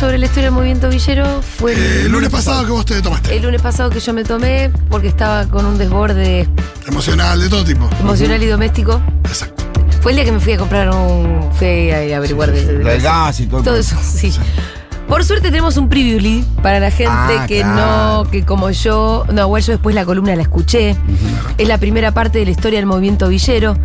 Sobre 0.00 0.18
la 0.18 0.24
historia 0.26 0.44
del 0.44 0.54
movimiento 0.54 0.88
villero? 0.88 1.42
Fue 1.42 1.72
Eh, 1.74 2.02
el 2.06 2.12
lunes 2.12 2.30
pasado 2.30 2.64
que 2.64 2.70
vos 2.72 2.84
te 2.86 3.00
tomaste. 3.02 3.36
el 3.36 3.42
lunes 3.42 3.60
pasado 3.60 3.90
que 3.90 4.00
yo 4.00 4.12
me 4.14 4.24
tomé 4.24 4.70
porque 4.88 5.08
estaba 5.08 5.46
con 5.46 5.66
un 5.66 5.76
desborde 5.78 6.48
Emocional, 6.88 7.40
de 7.40 7.48
todo 7.48 7.64
tipo. 7.64 7.88
emocional 8.00 8.42
y 8.42 8.46
doméstico. 8.46 9.00
Exacto. 9.24 9.64
Fue 10.00 10.12
el 10.12 10.16
día 10.16 10.24
que 10.24 10.32
me 10.32 10.40
fui 10.40 10.54
a 10.54 10.56
comprar 10.56 10.88
un. 10.90 11.50
Fui 11.52 11.90
a 11.90 12.16
averiguar 12.16 12.50
de, 12.50 12.78
de- 12.78 12.98
gas 13.00 13.38
y 13.40 13.46
todo. 13.46 13.58
el 13.58 13.64
todo 13.64 13.76
eso, 13.76 13.96
sí. 14.02 14.32
Por 15.06 15.24
suerte 15.24 15.50
tenemos 15.50 15.76
un 15.76 15.88
preview 15.88 16.42
para 16.62 16.78
la 16.80 16.90
gente 16.90 17.12
Ah, 17.12 17.44
que 17.46 17.60
claro. 17.60 18.24
no, 18.24 18.30
que 18.30 18.44
como 18.46 18.70
yo, 18.70 19.26
no, 19.32 19.42
igual 19.42 19.60
yo 19.62 19.72
después 19.72 19.94
la 19.94 20.04
columna 20.06 20.34
la 20.36 20.42
escuché. 20.42 20.96
Es 21.58 21.68
la 21.68 21.76
primera 21.78 22.12
parte 22.12 22.38
de 22.38 22.44
la 22.46 22.52
historia 22.52 22.78
del 22.78 22.86
movimiento 22.86 23.28
villero 23.28 23.76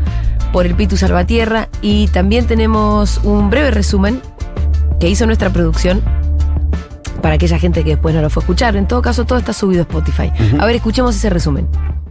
por 0.53 0.65
el 0.65 0.75
Pitu 0.75 0.95
Salvatierra 0.97 1.67
y 1.81 2.07
también 2.09 2.45
tenemos 2.47 3.19
un 3.23 3.49
breve 3.49 3.71
resumen 3.71 4.21
que 4.99 5.09
hizo 5.09 5.25
nuestra 5.25 5.49
producción 5.51 6.01
para 7.21 7.35
aquella 7.35 7.57
gente 7.57 7.83
que 7.83 7.91
después 7.91 8.13
no 8.13 8.21
lo 8.21 8.29
fue 8.29 8.41
a 8.41 8.43
escuchar. 8.43 8.75
En 8.75 8.87
todo 8.87 9.01
caso, 9.01 9.25
todo 9.25 9.39
está 9.39 9.53
subido 9.53 9.81
a 9.81 9.83
Spotify. 9.83 10.31
A 10.59 10.65
ver, 10.65 10.75
escuchemos 10.75 11.15
ese 11.15 11.29
resumen. 11.29 11.67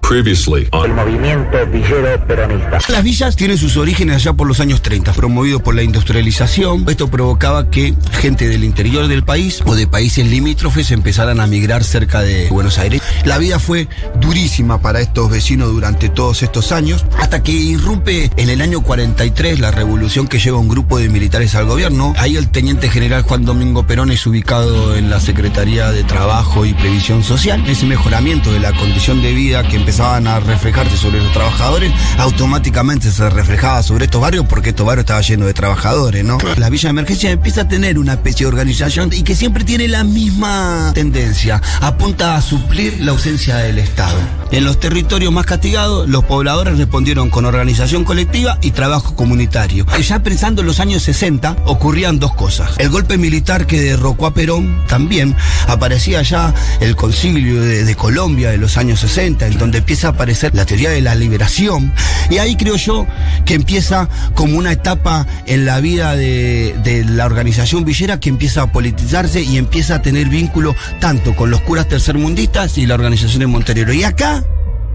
Previously 0.08 0.68
on 0.72 0.94
movimiento 0.94 1.66
villero 1.72 2.26
peronista. 2.26 2.78
Las 2.88 3.02
villas 3.02 3.36
tienen 3.36 3.56
sus 3.56 3.78
orígenes 3.78 4.16
allá 4.16 4.34
por 4.34 4.46
los 4.46 4.60
años 4.60 4.82
30, 4.82 5.14
promovidos 5.14 5.62
por 5.62 5.74
la 5.74 5.82
industrialización. 5.82 6.84
Esto 6.88 7.08
provocaba 7.08 7.70
que 7.70 7.94
gente 8.20 8.46
del 8.48 8.64
interior 8.64 9.08
del 9.08 9.24
país 9.24 9.62
o 9.64 9.74
de 9.74 9.86
países 9.86 10.26
limítrofes 10.26 10.90
empezaran 10.90 11.40
a 11.40 11.46
migrar 11.46 11.84
cerca 11.84 12.20
de 12.20 12.48
Buenos 12.50 12.78
Aires. 12.78 13.00
La 13.24 13.38
vida 13.38 13.58
fue 13.58 13.88
durísima 14.20 14.80
para 14.82 15.00
estos 15.00 15.30
vecinos 15.30 15.72
durante 15.72 16.10
todos 16.10 16.42
estos 16.42 16.72
años, 16.72 17.06
hasta 17.18 17.42
que 17.42 17.52
irrumpe 17.52 18.30
en 18.36 18.50
el 18.50 18.60
año 18.60 18.82
43 18.82 19.58
la 19.58 19.70
revolución 19.70 20.28
que 20.28 20.38
lleva 20.38 20.58
un 20.58 20.68
grupo 20.68 20.98
de 20.98 21.08
militares 21.08 21.54
al 21.54 21.64
gobierno. 21.64 22.12
Ahí 22.18 22.36
el 22.36 22.50
teniente 22.50 22.90
general 22.90 23.22
Juan 23.22 23.46
Domingo 23.46 23.86
Perón 23.86 24.10
es 24.10 24.26
ubicado 24.26 24.96
en 24.96 25.08
la 25.08 25.18
Secretaría 25.18 25.90
de 25.90 26.04
Trabajo 26.04 26.66
y 26.66 26.74
Previsión 26.74 27.24
Social. 27.24 27.64
Ese 27.66 27.86
mejoramiento 27.86 28.52
de 28.52 28.60
la 28.60 28.72
condición 28.72 29.22
de 29.22 29.32
vida 29.32 29.66
que 29.66 29.76
empezaban 29.94 30.26
a 30.26 30.40
reflejarse 30.40 30.96
sobre 30.96 31.22
los 31.22 31.32
trabajadores, 31.32 31.92
automáticamente 32.18 33.12
se 33.12 33.30
reflejaba 33.30 33.80
sobre 33.80 34.06
estos 34.06 34.20
barrios 34.20 34.44
porque 34.48 34.70
estos 34.70 34.84
barrios 34.84 35.04
estaban 35.04 35.22
llenos 35.22 35.46
de 35.46 35.54
trabajadores, 35.54 36.24
¿no? 36.24 36.38
La 36.56 36.68
Villa 36.68 36.88
de 36.88 36.90
Emergencia 36.90 37.30
empieza 37.30 37.60
a 37.60 37.68
tener 37.68 37.96
una 38.00 38.14
especie 38.14 38.44
de 38.44 38.48
organización 38.48 39.10
y 39.12 39.22
que 39.22 39.36
siempre 39.36 39.62
tiene 39.62 39.86
la 39.86 40.02
misma 40.02 40.90
tendencia, 40.94 41.62
apunta 41.80 42.34
a 42.34 42.42
suplir 42.42 43.00
la 43.02 43.12
ausencia 43.12 43.58
del 43.58 43.78
Estado. 43.78 44.18
En 44.54 44.62
los 44.62 44.78
territorios 44.78 45.32
más 45.32 45.46
castigados, 45.46 46.08
los 46.08 46.22
pobladores 46.22 46.78
respondieron 46.78 47.28
con 47.28 47.44
organización 47.44 48.04
colectiva 48.04 48.56
y 48.62 48.70
trabajo 48.70 49.16
comunitario. 49.16 49.84
Ya 50.00 50.22
pensando 50.22 50.60
en 50.60 50.68
los 50.68 50.78
años 50.78 51.02
60, 51.02 51.56
ocurrían 51.64 52.20
dos 52.20 52.36
cosas. 52.36 52.70
El 52.78 52.88
golpe 52.88 53.18
militar 53.18 53.66
que 53.66 53.80
derrocó 53.80 54.26
a 54.26 54.34
Perón 54.34 54.84
también 54.86 55.34
aparecía 55.66 56.22
ya 56.22 56.54
el 56.78 56.94
concilio 56.94 57.60
de, 57.62 57.96
Colombia 57.96 58.50
de 58.50 58.58
los 58.58 58.76
años 58.76 59.00
60, 59.00 59.44
en 59.48 59.58
donde 59.58 59.78
empieza 59.78 60.06
a 60.06 60.10
aparecer 60.10 60.54
la 60.54 60.64
teoría 60.64 60.90
de 60.90 61.00
la 61.00 61.16
liberación. 61.16 61.92
Y 62.30 62.38
ahí 62.38 62.54
creo 62.54 62.76
yo 62.76 63.08
que 63.44 63.54
empieza 63.54 64.08
como 64.34 64.56
una 64.56 64.70
etapa 64.70 65.26
en 65.46 65.64
la 65.64 65.80
vida 65.80 66.14
de, 66.14 67.04
la 67.08 67.26
organización 67.26 67.84
villera 67.84 68.20
que 68.20 68.28
empieza 68.28 68.62
a 68.62 68.70
politizarse 68.70 69.42
y 69.42 69.58
empieza 69.58 69.96
a 69.96 70.02
tener 70.02 70.28
vínculo 70.28 70.76
tanto 71.00 71.34
con 71.34 71.50
los 71.50 71.60
curas 71.62 71.88
tercermundistas 71.88 72.78
y 72.78 72.86
la 72.86 72.94
organización 72.94 73.40
de 73.40 73.46
Monterero. 73.48 73.92
Y 73.92 74.04
acá 74.04 74.43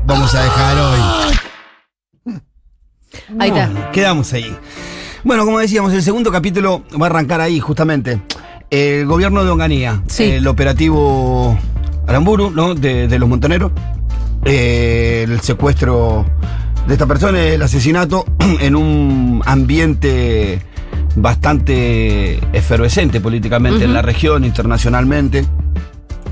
vamos 0.09 0.34
a 0.34 0.44
dejar 0.44 0.78
hoy. 0.78 1.00
Ahí 3.40 3.50
está. 3.50 3.68
Bueno, 3.68 3.92
quedamos 3.94 4.34
ahí. 4.34 4.56
Bueno, 5.24 5.46
como 5.46 5.59
decíamos, 5.59 5.94
el 5.94 6.02
segundo 6.02 6.31
capítulo 6.31 6.84
va 7.00 7.06
a 7.06 7.09
arrancar 7.09 7.42
ahí, 7.42 7.59
justamente. 7.59 8.20
El 8.72 9.06
gobierno 9.06 9.44
de 9.44 9.52
Onganía, 9.52 10.02
Sí. 10.08 10.24
el 10.24 10.47
operativo 10.47 11.58
Aramburu, 12.08 12.50
¿no? 12.52 12.74
De, 12.75 13.08
de 13.08 13.20
los 13.20 13.30
montoneros, 13.30 13.72
eh, 14.46 15.25
el 15.28 15.42
secuestro 15.42 16.26
de 16.88 16.94
esta 16.94 17.06
persona, 17.06 17.40
el 17.41 17.62
asesinato 17.62 18.26
en 18.59 18.76
un 18.76 19.41
ambiente 19.46 20.62
bastante 21.16 22.40
efervescente 22.53 23.20
políticamente 23.22 23.84
en 23.86 23.94
la 23.94 24.02
región, 24.02 24.44
internacionalmente. 24.44 25.46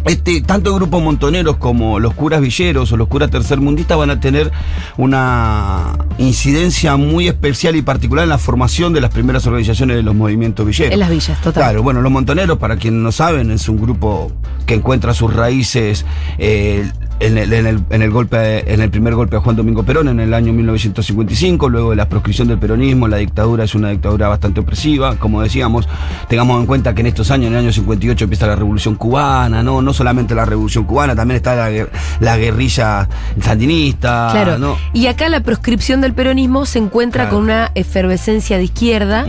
Este, 0.07 0.41
tanto 0.41 0.69
el 0.72 0.75
grupo 0.78 1.00
Montoneros 1.00 1.57
como 1.57 2.00
los 2.00 2.13
curas 2.13 2.41
villeros 2.41 2.91
o 2.91 2.97
los 2.97 3.07
curas 3.07 3.29
tercermundistas 3.29 3.97
van 3.97 4.09
a 4.09 4.19
tener 4.19 4.51
una 4.97 5.97
incidencia 6.18 6.95
muy 6.95 7.28
especial 7.28 7.75
y 7.75 7.81
particular 7.81 8.23
en 8.23 8.29
la 8.29 8.38
formación 8.38 8.94
de 8.94 9.01
las 9.01 9.12
primeras 9.12 9.45
organizaciones 9.47 9.97
de 9.97 10.03
los 10.03 10.16
movimientos 10.16 10.66
villeros. 10.66 10.94
En 10.94 11.00
las 11.00 11.09
villas, 11.09 11.40
total. 11.41 11.63
Claro, 11.63 11.84
bueno, 11.84 12.01
los 12.01 12.12
Montoneros, 12.12 12.57
para 12.57 12.78
quienes 12.78 13.01
no 13.01 13.12
saben, 13.12 13.51
es 13.51 13.68
un 13.69 13.81
grupo 13.81 14.31
que 14.66 14.75
encuentra 14.75 15.13
sus 15.13 15.34
raíces 15.34 16.06
eh, 16.38 16.89
en, 17.19 17.38
el, 17.38 17.51
en 17.53 17.66
el- 17.67 17.83
en 17.89 18.01
el 18.01 18.11
golpe, 18.11 18.72
en 18.73 18.81
el 18.81 18.89
primer 18.89 19.16
golpe 19.16 19.35
a 19.38 19.39
Juan 19.39 19.55
Domingo 19.55 19.83
Perón 19.83 20.07
en 20.07 20.19
el 20.19 20.33
año 20.33 20.53
1955, 20.53 21.69
luego 21.69 21.89
de 21.91 21.95
la 21.95 22.07
proscripción 22.09 22.47
del 22.47 22.57
peronismo, 22.59 23.07
la 23.07 23.17
dictadura 23.17 23.63
es 23.63 23.75
una 23.75 23.89
dictadura 23.89 24.28
bastante 24.28 24.59
opresiva, 24.59 25.16
como 25.17 25.41
decíamos, 25.41 25.88
tengamos 26.27 26.59
en 26.59 26.66
cuenta 26.67 26.94
que 26.94 27.01
en 27.01 27.07
estos 27.07 27.31
años, 27.31 27.47
en 27.47 27.53
el 27.53 27.59
año 27.59 27.72
58 27.73 28.23
empieza 28.25 28.47
la 28.47 28.56
revolución 28.56 28.95
cubana, 28.95 29.63
no, 29.63 29.81
no 29.81 29.94
solamente 29.94 30.35
la 30.35 30.45
revolución 30.45 30.83
cubana, 30.85 31.16
también 31.16 31.38
está 31.38 31.56
la, 31.56 31.88
la 32.19 32.38
guerrilla 32.38 33.07
sandinista, 33.41 34.29
Claro. 34.31 34.57
¿no? 34.57 34.77
Y 34.94 35.07
acá 35.07 35.29
la 35.29 35.41
proscripción 35.41 36.01
del 36.01 36.13
peronismo 36.13 36.66
se 36.66 36.79
encuentra 36.79 37.23
Claro. 37.23 37.35
con 37.38 37.44
una 37.45 37.72
efervescencia 37.75 38.57
de 38.57 38.66
izquierda. 38.66 39.25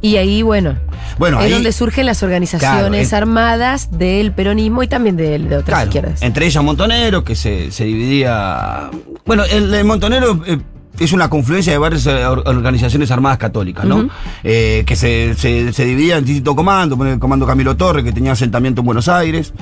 Y 0.00 0.16
ahí, 0.16 0.42
bueno, 0.42 0.76
Bueno, 1.18 1.38
es 1.40 1.46
ahí- 1.46 1.52
donde 1.52 1.72
surgen 1.72 2.06
las 2.06 2.22
organizaciones 2.22 3.08
Claro, 3.08 3.22
armadas 3.26 3.88
del 3.90 4.32
peronismo 4.32 4.82
y 4.82 4.88
también 4.88 5.16
de, 5.16 5.38
de 5.38 5.56
otras 5.56 5.64
Claro, 5.64 5.84
izquierdas. 5.86 6.22
Entre 6.22 6.46
ellas 6.46 6.62
Montonero, 6.62 7.21
que 7.24 7.34
se, 7.34 7.70
se 7.70 7.84
dividía. 7.84 8.90
Bueno, 9.24 9.44
el, 9.44 9.84
Montonero 9.84 10.40
eh, 10.46 10.58
es 10.98 11.12
una 11.12 11.28
confluencia 11.30 11.72
de 11.72 11.78
varias 11.78 12.06
eh, 12.06 12.24
or- 12.26 12.42
organizaciones 12.46 13.10
armadas 13.10 13.38
católicas, 13.38 13.84
¿no? 13.84 13.96
Ujú. 13.96 14.08
Eh, 14.44 14.84
que 14.86 14.94
se, 14.94 15.34
se, 15.36 15.72
se 15.72 15.84
dividía 15.84 16.18
en 16.18 16.24
distintos 16.24 16.54
comandos. 16.54 16.98
El 17.06 17.18
comando 17.18 17.46
Camilo 17.46 17.76
Torres, 17.76 18.04
que 18.04 18.12
tenía 18.12 18.32
asentamiento 18.32 18.82
en 18.82 18.86
Buenos 18.86 19.08
Aires. 19.08 19.52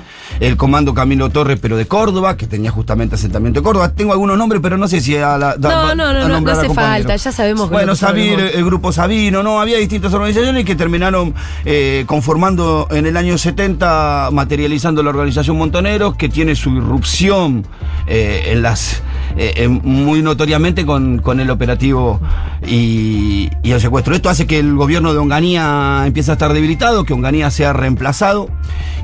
El 0.41 0.57
comando 0.57 0.93
Camilo 0.93 1.31
Torres, 1.31 1.59
pero 1.63 1.77
de 1.77 1.87
Córdoba, 1.87 2.37
que 2.37 2.47
tenía 2.47 2.71
justamente 2.71 3.15
asentamiento 3.15 3.61
en 3.61 3.65
Córdoba. 3.65 3.93
Tengo 3.93 4.13
algunos 4.13 4.37
nombres, 4.37 4.61
pero 4.63 4.77
no 4.77 4.89
sé 4.89 5.01
si 5.01 5.17
a 5.17 5.39
la. 5.39 5.55
No, 5.59 5.95
no, 5.95 6.13
no, 6.13 6.29
no, 6.29 6.41
no 6.41 6.51
a 6.51 6.53
hace 6.53 6.69
falta, 6.75 7.17
ya 7.17 7.33
sabemos 7.33 7.69
que 7.69 7.75
Bueno, 7.75 7.89
no 7.93 7.97
Sabir, 7.97 8.33
sabemos. 8.35 8.55
el 8.57 8.65
grupo 8.65 8.93
Sabino, 8.93 9.43
¿no? 9.43 9.61
Había 9.61 9.79
distintas 9.79 10.13
organizaciones 10.13 10.65
que 10.65 10.75
terminaron 10.75 11.35
eh, 11.65 12.05
conformando 12.07 12.89
en 12.91 13.07
el 13.07 13.17
año 13.17 13.39
70, 13.39 14.31
materializando 14.33 15.03
la 15.03 15.11
organización 15.11 15.57
Montoneros, 15.57 16.17
que 16.17 16.29
tiene 16.29 16.55
su 16.57 16.71
irrupción 16.71 17.67
eh, 18.07 18.49
en 18.49 18.63
las 18.63 19.03
eh, 19.37 19.55
en- 19.57 19.81
muy 19.85 20.23
notoriamente 20.23 20.85
con, 20.87 21.19
con 21.19 21.41
el 21.41 21.51
operativo 21.51 22.21
y, 22.67 23.51
el 23.63 23.81
secuestro. 23.81 24.15
Esto 24.15 24.29
hace 24.29 24.47
que 24.47 24.59
el 24.59 24.75
gobierno 24.75 25.13
de 25.13 25.19
Onganía 25.19 26.03
empiece 26.07 26.31
a 26.31 26.35
estar 26.35 26.53
debilitado, 26.53 27.05
que 27.05 27.13
Onganía 27.13 27.51
sea 27.51 27.73
reemplazado 27.73 28.49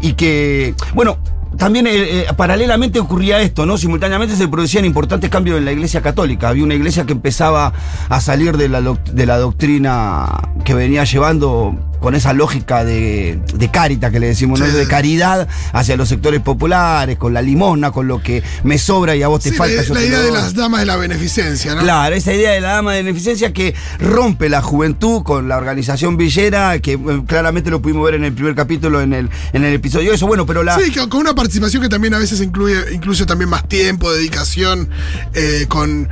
y 0.01 0.15
que, 0.15 0.75
bueno, 0.95 1.19
también 1.57 1.87
eh, 1.87 1.93
eh, 1.95 2.27
paralelamente 2.37 2.99
ocurría 3.01 3.41
esto, 3.41 3.65
¿no? 3.65 3.79
Simultáneamente 3.79 4.37
se 4.37 4.47
producían 4.49 4.85
importantes 4.85 5.31
cambios 5.31 5.57
en 5.57 5.65
la 5.65 5.73
iglesia 5.73 6.03
católica. 6.03 6.49
Había 6.51 6.65
una 6.65 6.75
iglesia 6.75 7.07
que 7.07 7.13
empezaba 7.13 7.73
a 8.09 8.21
salir 8.21 8.57
de 8.59 8.69
la, 8.69 8.83
de 8.83 9.27
la 9.27 9.39
doctrina 9.39 10.27
que 10.65 10.75
venía 10.75 11.05
llevando 11.05 11.86
con 12.01 12.15
esa 12.15 12.33
lógica 12.33 12.85
de, 12.85 13.39
de 13.55 13.71
carita 13.71 14.11
que 14.11 14.21
le 14.21 14.29
decimos, 14.29 14.61
¿no? 14.61 14.67
De 14.67 14.87
caridad 14.87 15.49
hacia 15.73 15.97
los 15.97 16.09
sectores 16.09 16.41
populares, 16.41 17.17
con 17.19 17.35
la 17.35 17.43
limosna, 17.43 17.91
con 17.91 18.07
lo 18.09 18.23
que 18.23 18.43
me 18.65 18.79
sobra 18.79 19.17
y 19.17 19.23
a 19.23 19.29
vos 19.29 19.43
te 19.43 19.51
Sí, 19.51 19.57
falta. 19.57 19.77
la, 19.77 19.83
yo 19.83 19.95
la 19.95 20.03
idea 20.05 20.21
de 20.21 20.31
las 20.31 20.55
damas 20.55 20.81
de 20.81 20.87
la 20.87 20.97
beneficencia, 20.97 21.75
¿no? 21.75 21.83
Claro, 21.83 22.15
esa 22.15 22.33
idea 22.33 22.53
de 22.53 22.61
la 22.61 22.75
dama 22.75 22.93
de 22.95 23.03
beneficencia 23.03 23.53
que 23.53 23.75
rompe 23.99 24.49
la 24.49 24.63
juventud 24.63 25.23
con 25.23 25.49
la 25.49 25.57
organización 25.57 26.17
villera, 26.17 26.79
que 26.81 26.93
eh, 26.93 27.23
claramente 27.27 27.71
lo 27.71 27.81
pudimos 27.83 28.05
ver 28.05 28.15
en 28.15 28.25
el 28.25 28.33
primer 28.33 28.55
capítulo, 28.55 29.01
en 29.01 29.13
el, 29.13 29.31
en 29.53 29.65
el 29.65 29.75
episodio 29.75 30.13
eso, 30.13 30.27
bueno, 30.27 30.47
pero 30.47 30.63
la... 30.63 30.79
Sí, 30.79 30.93
con 31.09 31.21
una 31.21 31.35
participación 31.35 31.83
que 31.83 31.89
también 31.89 32.15
a 32.15 32.19
veces 32.19 32.41
incluye, 32.41 32.77
incluye 32.93 33.25
también 33.27 33.49
más 33.51 33.67
tiempo, 33.69 34.13
dedicación, 34.13 34.89
eh, 35.35 35.67
con. 35.69 36.09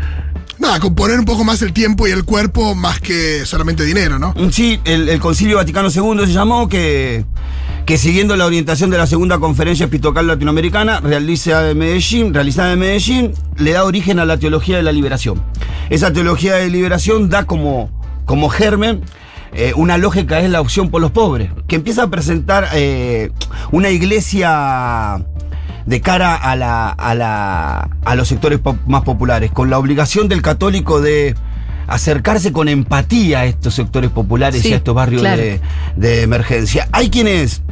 Nada, 0.64 0.80
componer 0.80 1.18
un 1.18 1.26
poco 1.26 1.44
más 1.44 1.60
el 1.60 1.74
tiempo 1.74 2.08
y 2.08 2.10
el 2.10 2.24
cuerpo 2.24 2.74
más 2.74 2.98
que 2.98 3.44
solamente 3.44 3.84
dinero, 3.84 4.18
¿no? 4.18 4.32
Mm, 4.34 4.48
Sí, 4.48 4.80
el, 4.86 5.20
Concilio 5.20 5.58
Vaticano 5.58 5.90
II 5.90 6.24
se 6.24 6.32
llamó 6.32 6.70
que, 6.70 7.26
que 7.84 7.98
siguiendo 7.98 8.34
la 8.34 8.46
orientación 8.46 8.88
de 8.88 8.96
la 8.96 9.06
segunda 9.06 9.38
conferencia 9.38 9.84
episcopal 9.84 10.26
latinoamericana 10.26 11.00
realizada 11.00 11.70
en 11.70 11.76
Medellín, 11.76 12.32
realizada 12.32 12.72
en 12.72 12.78
Medellín, 12.78 13.34
le 13.58 13.72
da 13.72 13.84
origen 13.84 14.18
a 14.18 14.24
la 14.24 14.38
teología 14.38 14.78
de 14.78 14.82
la 14.82 14.92
liberación. 14.92 15.42
Esa 15.90 16.14
teología 16.14 16.54
de 16.54 16.70
liberación 16.70 17.28
da 17.28 17.44
como, 17.44 17.90
como 18.24 18.48
germen 18.48 19.02
eh, 19.52 19.74
una 19.76 19.98
lógica 19.98 20.40
es 20.40 20.48
la 20.48 20.62
opción 20.62 20.88
por 20.88 21.02
los 21.02 21.10
pobres, 21.10 21.50
que 21.68 21.76
empieza 21.76 22.04
a 22.04 22.06
presentar 22.08 22.70
eh, 22.72 23.32
una 23.70 23.90
iglesia 23.90 25.26
de 25.86 26.00
cara 26.00 26.34
a, 26.34 26.56
la, 26.56 26.88
a, 26.90 27.14
la, 27.14 27.90
a 28.04 28.14
los 28.14 28.28
sectores 28.28 28.60
más 28.86 29.02
populares, 29.02 29.50
con 29.50 29.68
la 29.70 29.78
obligación 29.78 30.28
del 30.28 30.40
católico 30.42 31.00
de 31.00 31.34
acercarse 31.86 32.52
con 32.52 32.68
empatía 32.68 33.40
a 33.40 33.44
estos 33.44 33.74
sectores 33.74 34.10
populares 34.10 34.62
Sí, 34.62 34.70
y 34.70 34.72
a 34.72 34.76
estos 34.76 34.94
barrios 34.94 35.20
claro. 35.20 35.42
de, 35.42 35.60
de 35.96 36.22
emergencia. 36.22 36.88
Hay 36.92 37.10
quienes... 37.10 37.62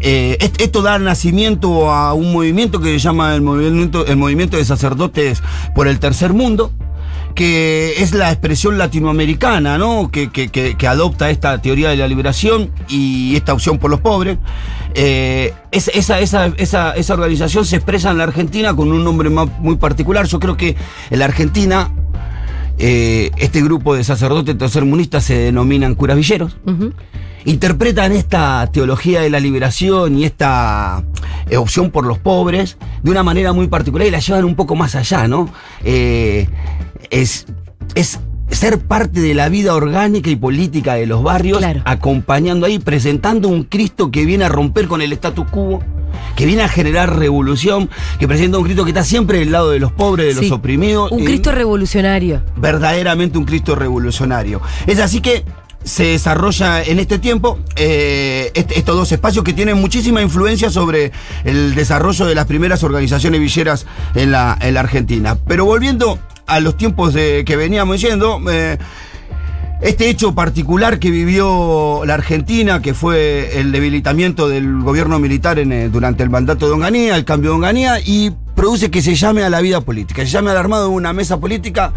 eh, 0.00 0.36
est- 0.40 0.60
esto 0.60 0.82
da 0.82 0.98
nacimiento 0.98 1.92
a 1.92 2.12
un 2.14 2.32
movimiento 2.32 2.80
que 2.80 2.88
se 2.94 2.98
llama 2.98 3.34
el 3.36 3.42
movimiento, 3.42 4.04
el 4.06 4.16
movimiento 4.16 4.56
de 4.56 4.64
sacerdotes 4.64 5.42
por 5.76 5.86
el 5.86 6.00
tercer 6.00 6.32
mundo, 6.32 6.72
que 7.34 7.94
es 8.02 8.12
la 8.12 8.30
expresión 8.30 8.78
latinoamericana, 8.78 9.78
¿no? 9.78 10.10
Que, 10.10 10.30
que- 10.30 10.48
que- 10.50 10.86
adopta 10.88 11.30
esta 11.30 11.60
teoría 11.62 11.88
de 11.90 11.96
la 11.96 12.06
liberación 12.08 12.70
y 12.88 13.34
esta 13.36 13.52
opción 13.54 13.78
por 13.78 13.90
los 13.90 14.00
pobres. 14.00 14.38
Eh, 14.94 15.54
es- 15.70 15.90
esa, 15.94 16.20
esa, 16.20 16.46
esa, 16.58 16.92
esa 16.92 17.14
organización 17.14 17.64
se 17.64 17.76
expresa 17.76 18.10
en 18.10 18.18
la 18.18 18.24
Argentina 18.24 18.74
con 18.76 18.92
un 18.92 19.02
nombre 19.02 19.30
muy 19.30 19.76
particular. 19.76 20.26
Yo 20.26 20.38
creo 20.38 20.56
que 20.56 20.76
en 21.10 21.18
la 21.18 21.24
Argentina 21.24 21.90
eh, 22.78 23.30
este 23.36 23.62
grupo 23.62 23.94
de 23.94 24.04
sacerdotes 24.04 24.56
tercermundistas 24.58 25.24
se 25.24 25.34
denominan 25.36 25.94
curas 25.94 26.16
villeros 26.16 26.56
interpretan 27.44 28.12
esta 28.12 28.68
teología 28.72 29.20
de 29.20 29.28
la 29.30 29.40
liberación 29.40 30.16
y 30.18 30.24
esta 30.24 31.02
eh, 31.50 31.56
opción 31.56 31.90
por 31.90 32.06
los 32.06 32.18
pobres 32.18 32.76
de 33.02 33.10
una 33.10 33.22
manera 33.24 33.52
muy 33.52 33.66
particular 33.66 34.06
y 34.06 34.10
la 34.12 34.20
llevan 34.20 34.44
un 34.44 34.54
poco 34.54 34.76
más 34.76 34.94
allá, 34.94 35.26
¿no? 35.26 35.48
Eh, 35.82 36.46
es, 37.10 37.46
es 37.96 38.20
ser 38.48 38.78
parte 38.78 39.20
de 39.20 39.34
la 39.34 39.48
vida 39.48 39.74
orgánica 39.74 40.30
y 40.30 40.36
política 40.36 40.94
de 40.94 41.06
los 41.06 41.22
barrios, 41.22 41.58
Claro. 41.58 41.82
acompañando 41.84 42.66
ahí, 42.66 42.78
presentando 42.78 43.48
un 43.48 43.64
Cristo 43.64 44.10
que 44.12 44.24
viene 44.24 44.44
a 44.44 44.48
romper 44.48 44.86
con 44.86 45.02
el 45.02 45.12
status 45.12 45.46
quo. 45.50 45.82
Que 46.36 46.46
viene 46.46 46.62
a 46.62 46.68
generar 46.68 47.18
revolución, 47.18 47.90
que 48.18 48.26
presenta 48.26 48.58
un 48.58 48.64
Cristo 48.64 48.84
que 48.84 48.90
está 48.90 49.04
siempre 49.04 49.38
del 49.38 49.52
lado 49.52 49.70
de 49.70 49.78
los 49.80 49.92
pobres, 49.92 50.34
de 50.34 50.42
Sí. 50.42 50.48
los 50.48 50.58
oprimidos. 50.58 51.10
Un 51.12 51.20
y- 51.22 51.24
Cristo 51.24 51.52
revolucionario. 51.52 52.42
verdaderamente 52.56 53.38
un 53.38 53.44
Cristo 53.44 53.74
revolucionario. 53.74 54.60
Es 54.86 54.98
así 54.98 55.20
que 55.20 55.44
se 55.84 56.04
desarrolla 56.04 56.82
en 56.84 57.00
este 57.00 57.18
tiempo 57.18 57.58
eh, 57.76 58.52
este- 58.54 58.78
estos 58.78 58.94
dos 58.96 59.10
espacios 59.10 59.44
que 59.44 59.52
tienen 59.52 59.76
muchísima 59.80 60.22
influencia 60.22 60.70
sobre 60.70 61.10
el 61.44 61.74
desarrollo 61.74 62.24
de 62.26 62.34
las 62.36 62.46
primeras 62.46 62.84
organizaciones 62.84 63.40
villeras 63.40 63.86
en 64.14 64.30
la, 64.30 64.56
en 64.60 64.74
la 64.74 64.80
Argentina. 64.80 65.36
Pero 65.48 65.64
volviendo 65.64 66.18
a 66.46 66.60
los 66.60 66.76
tiempos 66.76 67.14
de- 67.14 67.42
que 67.44 67.56
veníamos 67.56 67.96
eh, 68.04 68.78
este 69.82 70.08
hecho 70.08 70.34
particular 70.34 71.00
que 71.00 71.10
vivió 71.10 72.02
la 72.06 72.14
Argentina, 72.14 72.80
que 72.80 72.94
fue 72.94 73.58
el 73.58 73.72
debilitamiento 73.72 74.48
del 74.48 74.80
gobierno 74.80 75.18
militar 75.18 75.58
en, 75.58 75.72
eh, 75.72 75.88
durante 75.88 76.22
el 76.22 76.30
mandato 76.30 76.66
de 76.66 76.72
Onganía, 76.72 77.16
el 77.16 77.24
cambio 77.24 77.50
de 77.50 77.56
Onganía, 77.56 77.98
y 78.00 78.32
produce 78.54 78.92
que 78.92 79.02
se 79.02 79.16
llame 79.16 79.42
a 79.42 79.50
la 79.50 79.60
vida 79.60 79.80
política, 79.80 80.22
se 80.22 80.30
llame 80.30 80.52
al 80.52 80.56
armado 80.56 80.84
de 80.84 80.90
una 80.90 81.12
mesa 81.12 81.40
política 81.40 81.92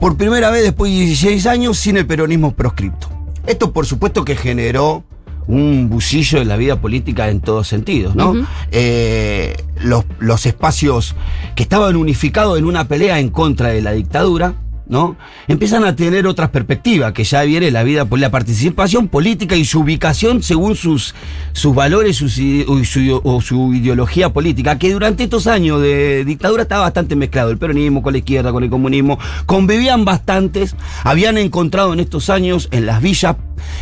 por 0.00 0.16
primera 0.16 0.50
vez 0.50 0.62
después 0.62 0.90
de 0.90 1.00
16 1.00 1.46
años 1.46 1.78
sin 1.78 1.98
el 1.98 2.06
peronismo 2.06 2.54
proscripto. 2.54 3.08
Esto 3.46 3.72
por 3.72 3.84
supuesto 3.84 4.24
que 4.24 4.34
generó 4.34 5.04
un 5.46 5.90
bucillo 5.90 6.40
en 6.40 6.48
la 6.48 6.56
vida 6.56 6.80
política 6.80 7.28
en 7.28 7.40
todos 7.40 7.68
sentidos, 7.68 8.14
¿no? 8.14 8.34
Eh, 8.70 9.56
los, 9.82 10.04
los 10.18 10.46
espacios 10.46 11.14
que 11.56 11.64
estaban 11.64 11.96
unificados 11.96 12.58
en 12.58 12.64
una 12.64 12.88
pelea 12.88 13.18
en 13.18 13.28
contra 13.28 13.68
de 13.68 13.82
la 13.82 13.92
dictadura, 13.92 14.54
¿no? 14.86 15.16
Empiezan 15.48 15.84
a 15.84 15.96
tener 15.96 16.26
otras 16.26 16.50
perspectivas, 16.50 17.12
que 17.12 17.24
ya 17.24 17.42
viene 17.42 17.70
la 17.70 17.82
vida, 17.82 18.06
la 18.10 18.30
participación 18.30 19.08
política 19.08 19.56
y 19.56 19.64
su 19.64 19.80
ubicación 19.80 20.42
según 20.42 20.76
sus, 20.76 21.14
sus 21.52 21.74
valores 21.74 22.20
o 22.22 22.28
su, 22.28 23.20
o 23.24 23.40
su 23.40 23.74
ideología 23.74 24.32
política, 24.32 24.78
que 24.78 24.92
durante 24.92 25.24
estos 25.24 25.46
años 25.46 25.80
de 25.80 26.24
dictadura 26.24 26.62
estaba 26.62 26.82
bastante 26.82 27.16
mezclado, 27.16 27.50
el 27.50 27.58
peronismo 27.58 28.02
con 28.02 28.12
la 28.12 28.18
izquierda, 28.18 28.52
con 28.52 28.64
el 28.64 28.70
comunismo, 28.70 29.18
convivían 29.46 30.04
bastantes, 30.04 30.76
habían 31.04 31.38
encontrado 31.38 31.92
en 31.92 32.00
estos 32.00 32.30
años 32.30 32.68
en 32.70 32.86
las 32.86 33.00
villas 33.00 33.36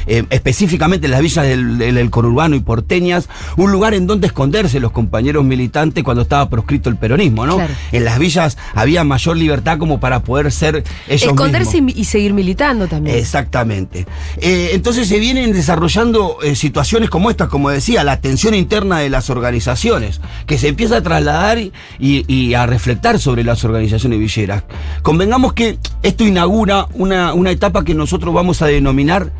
eh, 0.07 0.25
específicamente 0.31 1.07
en 1.07 1.13
las 1.13 1.21
villas 1.21 1.45
del, 1.47 1.79
del- 1.79 1.95
del 1.95 2.11
conurbano 2.11 2.57
y 2.57 2.61
porteñas, 2.61 3.29
un 3.57 3.73
lugar 3.73 3.95
en 3.95 4.07
donde 4.07 4.27
esconderse 4.27 4.81
los 4.81 4.93
compañeros 4.93 5.45
militantes 5.45 6.03
cuando 6.05 6.23
estaba 6.23 6.49
proscrito 6.49 6.89
el 6.89 6.97
peronismo, 6.97 7.47
¿no? 7.47 7.57
Claro. 7.57 7.75
En 7.93 8.05
las 8.05 8.19
villas 8.19 8.57
había 8.75 9.05
mayor 9.05 9.37
libertad 9.37 9.79
como 9.79 10.01
para 10.01 10.21
poder 10.23 10.51
ser 10.53 10.85
ellos 11.09 11.23
Esconderse 11.31 11.81
mismos. 11.81 11.99
y, 11.99 12.01
y 12.03 12.05
seguir 12.05 12.33
militando 12.35 12.87
también. 12.89 13.17
Exactamente. 13.17 14.07
Eh, 14.39 14.71
entonces 14.73 15.09
se 15.09 15.19
vienen 15.19 15.53
desarrollando 15.53 16.39
eh, 16.43 16.55
situaciones 16.55 17.11
como 17.11 17.31
estas, 17.31 17.49
como 17.49 17.71
decía, 17.71 18.05
la 18.05 18.21
tensión 18.21 18.55
interna 18.55 18.99
de 18.99 19.11
las 19.11 19.31
organizaciones, 19.31 20.21
que 20.47 20.59
se 20.59 20.69
empieza 20.69 20.97
a 20.99 21.03
trasladar 21.03 21.59
y, 21.59 21.73
y 21.99 22.55
a 22.55 22.67
reflectar 22.67 23.19
sobre 23.19 23.45
las 23.45 23.65
organizaciones 23.65 24.19
villeras. 24.19 24.65
Convengamos 25.03 25.53
que 25.53 25.79
esto 26.03 26.25
inaugura 26.25 26.87
una, 26.95 27.33
una 27.35 27.51
etapa 27.51 27.85
que 27.85 27.95
nosotros 27.95 28.35
vamos 28.35 28.63
a 28.63 28.67
denominar 28.67 29.31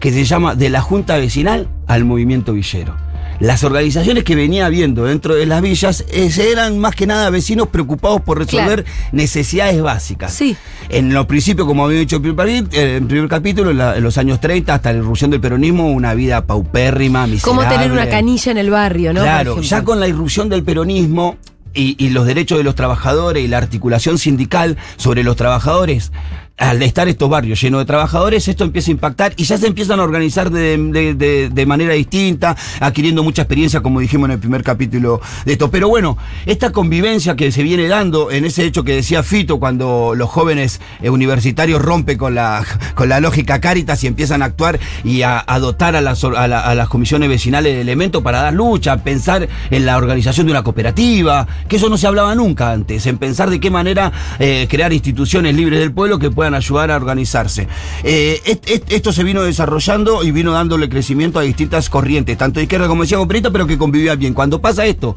que 0.00 0.12
se 0.12 0.24
llama 0.24 0.54
de 0.54 0.70
la 0.70 0.80
Junta 0.80 1.16
Vecinal 1.16 1.68
al 1.86 2.04
Movimiento 2.04 2.52
Villero. 2.52 2.96
Las 3.40 3.62
organizaciones 3.62 4.24
que 4.24 4.34
venía 4.34 4.66
habiendo 4.66 5.04
dentro 5.04 5.36
de 5.36 5.46
las 5.46 5.62
villas 5.62 6.04
eran 6.10 6.78
más 6.80 6.96
que 6.96 7.06
nada 7.06 7.30
vecinos 7.30 7.68
preocupados 7.68 8.20
por 8.20 8.38
resolver 8.38 8.84
necesidades 9.12 9.80
básicas. 9.80 10.32
Sí. 10.32 10.56
En 10.88 11.14
los 11.14 11.26
principios, 11.26 11.66
como 11.68 11.84
había 11.84 12.00
dicho 12.00 12.20
eh, 12.24 12.96
el 12.96 13.06
primer 13.06 13.28
capítulo, 13.28 13.70
en, 13.70 13.80
en 13.80 14.02
los 14.02 14.18
años 14.18 14.40
30, 14.40 14.74
hasta 14.74 14.92
la 14.92 14.98
irrupción 14.98 15.30
del 15.30 15.40
peronismo, 15.40 15.88
una 15.92 16.14
vida 16.14 16.46
paupérrima, 16.46 17.28
miserable. 17.28 17.62
Cómo 17.62 17.72
tener 17.72 17.92
una 17.92 18.08
canilla 18.08 18.50
en 18.50 18.58
el 18.58 18.70
barrio, 18.70 19.12
¿no? 19.12 19.20
Claro, 19.20 19.60
ya 19.60 19.84
con 19.84 20.00
la 20.00 20.08
irrupción 20.08 20.48
del 20.48 20.64
peronismo 20.64 21.36
y, 21.74 21.94
y 22.04 22.10
los 22.10 22.26
derechos 22.26 22.58
de 22.58 22.64
los 22.64 22.74
trabajadores 22.74 23.44
y 23.44 23.46
la 23.46 23.58
articulación 23.58 24.18
sindical 24.18 24.76
sobre 24.96 25.22
los 25.22 25.36
trabajadores, 25.36 26.10
al 26.58 26.82
estar 26.82 27.08
estos 27.08 27.30
barrios 27.30 27.60
llenos 27.60 27.80
de 27.80 27.86
trabajadores, 27.86 28.48
esto 28.48 28.64
empieza 28.64 28.90
a 28.90 28.92
impactar 28.92 29.32
y 29.36 29.44
ya 29.44 29.56
se 29.56 29.68
empiezan 29.68 30.00
a 30.00 30.02
organizar 30.02 30.50
de, 30.50 31.64
manera 31.66 31.94
distinta, 31.94 32.56
adquiriendo 32.80 33.22
mucha 33.22 33.42
experiencia, 33.42 33.80
como 33.80 34.00
dijimos 34.00 34.26
en 34.26 34.32
el 34.32 34.38
primer 34.38 34.62
capítulo 34.64 35.20
de 35.44 35.52
esto. 35.52 35.70
Pero 35.70 35.88
bueno, 35.88 36.18
esta 36.46 36.72
convivencia 36.72 37.36
que 37.36 37.52
se 37.52 37.62
viene 37.62 37.86
dando 37.86 38.30
en 38.30 38.44
ese 38.44 38.64
hecho 38.64 38.82
que 38.84 38.94
decía 38.94 39.22
Fito, 39.22 39.60
cuando 39.60 40.14
los 40.16 40.28
jóvenes 40.28 40.80
eh, 41.00 41.10
universitarios 41.10 41.80
rompen 41.80 42.18
con 42.18 42.34
la, 42.34 42.64
con 42.94 43.08
la 43.08 43.20
lógica 43.20 43.60
Cáritas 43.60 44.02
y 44.02 44.08
empiezan 44.08 44.42
a 44.42 44.46
actuar 44.46 44.80
y 45.04 45.22
a, 45.22 45.44
a 45.46 45.58
dotar 45.60 45.94
a 45.94 46.00
las 46.00 46.88
comisiones 46.88 47.28
vecinales 47.28 47.74
de 47.74 47.80
elementos 47.82 48.22
para 48.22 48.42
dar 48.42 48.52
lucha, 48.52 48.96
pensar 48.98 49.48
en 49.70 49.86
la 49.86 49.96
organización 49.96 50.46
de 50.46 50.52
una 50.52 50.62
cooperativa, 50.64 51.46
que 51.68 51.76
eso 51.76 51.88
no 51.88 51.96
se 51.96 52.06
hablaba 52.06 52.34
nunca 52.34 52.72
antes, 52.72 53.06
en 53.06 53.18
pensar 53.18 53.50
de 53.50 53.60
qué 53.60 53.70
manera 53.70 54.12
eh, 54.38 54.66
crear 54.68 54.92
instituciones 54.92 55.54
libres 55.54 55.78
del 55.78 55.92
pueblo 55.92 56.18
que 56.18 56.30
puedan 56.30 56.47
ayudar 56.54 56.90
a 56.90 56.96
organizarse. 56.96 57.68
Eh, 58.04 58.40
est- 58.44 58.68
est- 58.68 58.92
esto 58.92 59.12
se 59.12 59.24
vino 59.24 59.42
desarrollando 59.42 60.22
y 60.22 60.30
vino 60.30 60.52
dándole 60.52 60.88
crecimiento 60.88 61.38
a 61.38 61.42
distintas 61.42 61.88
corrientes, 61.90 62.36
tanto 62.38 62.60
de 62.60 62.64
izquierda 62.64 62.88
como 62.88 63.02
decía 63.02 63.18
Perita, 63.26 63.50
pero 63.50 63.66
que 63.66 63.78
convivían 63.78 64.18
bien. 64.18 64.34
Cuando 64.34 64.60
pasa 64.60 64.86
esto, 64.86 65.16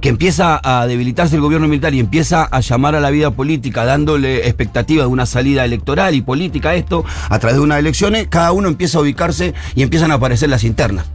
que 0.00 0.08
empieza 0.08 0.60
a 0.62 0.86
debilitarse 0.86 1.36
el 1.36 1.40
gobierno 1.42 1.68
militar 1.68 1.94
y 1.94 2.00
empieza 2.00 2.44
a 2.44 2.60
llamar 2.60 2.94
a 2.94 3.00
la 3.00 3.10
vida 3.10 3.30
política, 3.30 3.84
dándole 3.84 4.46
expectativa 4.48 5.02
de 5.04 5.08
una 5.08 5.26
salida 5.26 5.64
electoral 5.64 6.14
y 6.14 6.22
política 6.22 6.74
esto, 6.74 7.04
a 7.28 7.38
través 7.38 7.56
de 7.56 7.62
unas 7.62 7.78
elecciones, 7.78 8.26
cada 8.28 8.52
uno 8.52 8.68
empieza 8.68 8.98
a 8.98 9.02
ubicarse 9.02 9.54
y 9.74 9.82
empiezan 9.82 10.10
a 10.10 10.14
aparecer 10.14 10.48
las 10.48 10.64
internas. 10.64 11.06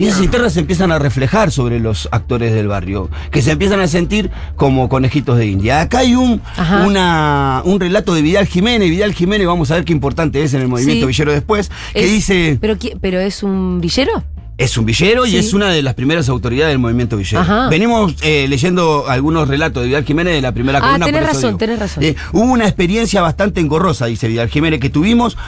Y 0.00 0.06
esas 0.08 0.22
internas 0.22 0.54
se 0.54 0.60
empiezan 0.60 0.90
a 0.92 0.98
reflejar 0.98 1.50
sobre 1.52 1.78
los 1.78 2.08
actores 2.10 2.52
del 2.54 2.68
barrio, 2.68 3.10
que 3.30 3.42
se 3.42 3.50
empiezan 3.52 3.80
a 3.80 3.86
sentir 3.86 4.30
como 4.56 4.88
conejitos 4.88 5.36
de 5.36 5.46
India. 5.46 5.82
Acá 5.82 5.98
hay 5.98 6.14
un, 6.16 6.40
una, 6.86 7.60
un 7.64 7.78
relato 7.78 8.14
de 8.14 8.22
Vidal 8.22 8.46
Jiménez. 8.46 8.88
Vidal 8.90 9.12
Jiménez, 9.14 9.46
vamos 9.46 9.70
a 9.70 9.74
ver 9.74 9.84
qué 9.84 9.92
importante 9.92 10.42
es 10.42 10.54
en 10.54 10.62
el 10.62 10.68
movimiento 10.68 11.02
Sí. 11.04 11.06
villero 11.08 11.32
después, 11.32 11.70
que 11.92 12.04
Es- 12.04 12.10
dice, 12.12 12.58
¿Pero, 12.60 12.76
¿Pero 13.00 13.20
es 13.20 13.42
un 13.42 13.80
villero? 13.80 14.24
es 14.56 14.76
un 14.76 14.84
villero 14.84 15.24
y 15.26 15.36
es 15.36 15.54
una 15.54 15.68
de 15.70 15.82
las 15.82 15.94
primeras 15.94 16.28
autoridades 16.28 16.72
del 16.72 16.78
movimiento 16.78 17.16
villero. 17.16 17.40
Ajá. 17.42 17.68
Venimos 17.70 18.14
eh, 18.22 18.46
leyendo 18.48 19.06
algunos 19.08 19.48
relatos 19.48 19.82
de 19.82 19.88
Vidal 19.88 20.04
Jiménez 20.04 20.34
de 20.34 20.42
la 20.42 20.52
primera 20.52 20.78
Ah, 20.78 20.82
columna. 20.82 21.06
tenés 21.06 21.20
por 21.22 21.30
eso 21.30 21.36
razón, 21.38 21.48
digo. 21.50 21.58
tenés 21.58 21.78
razón. 21.78 22.04
Eh, 22.04 22.16
hubo 22.32 22.44
una 22.52 22.64
experiencia 22.66 23.22
bastante 23.22 23.60
engorrosa, 23.60 24.06
dice 24.06 24.28
Vidal 24.28 24.48
Jiménez, 24.50 24.80
que 24.80 24.90
tuvimos, 24.90 25.38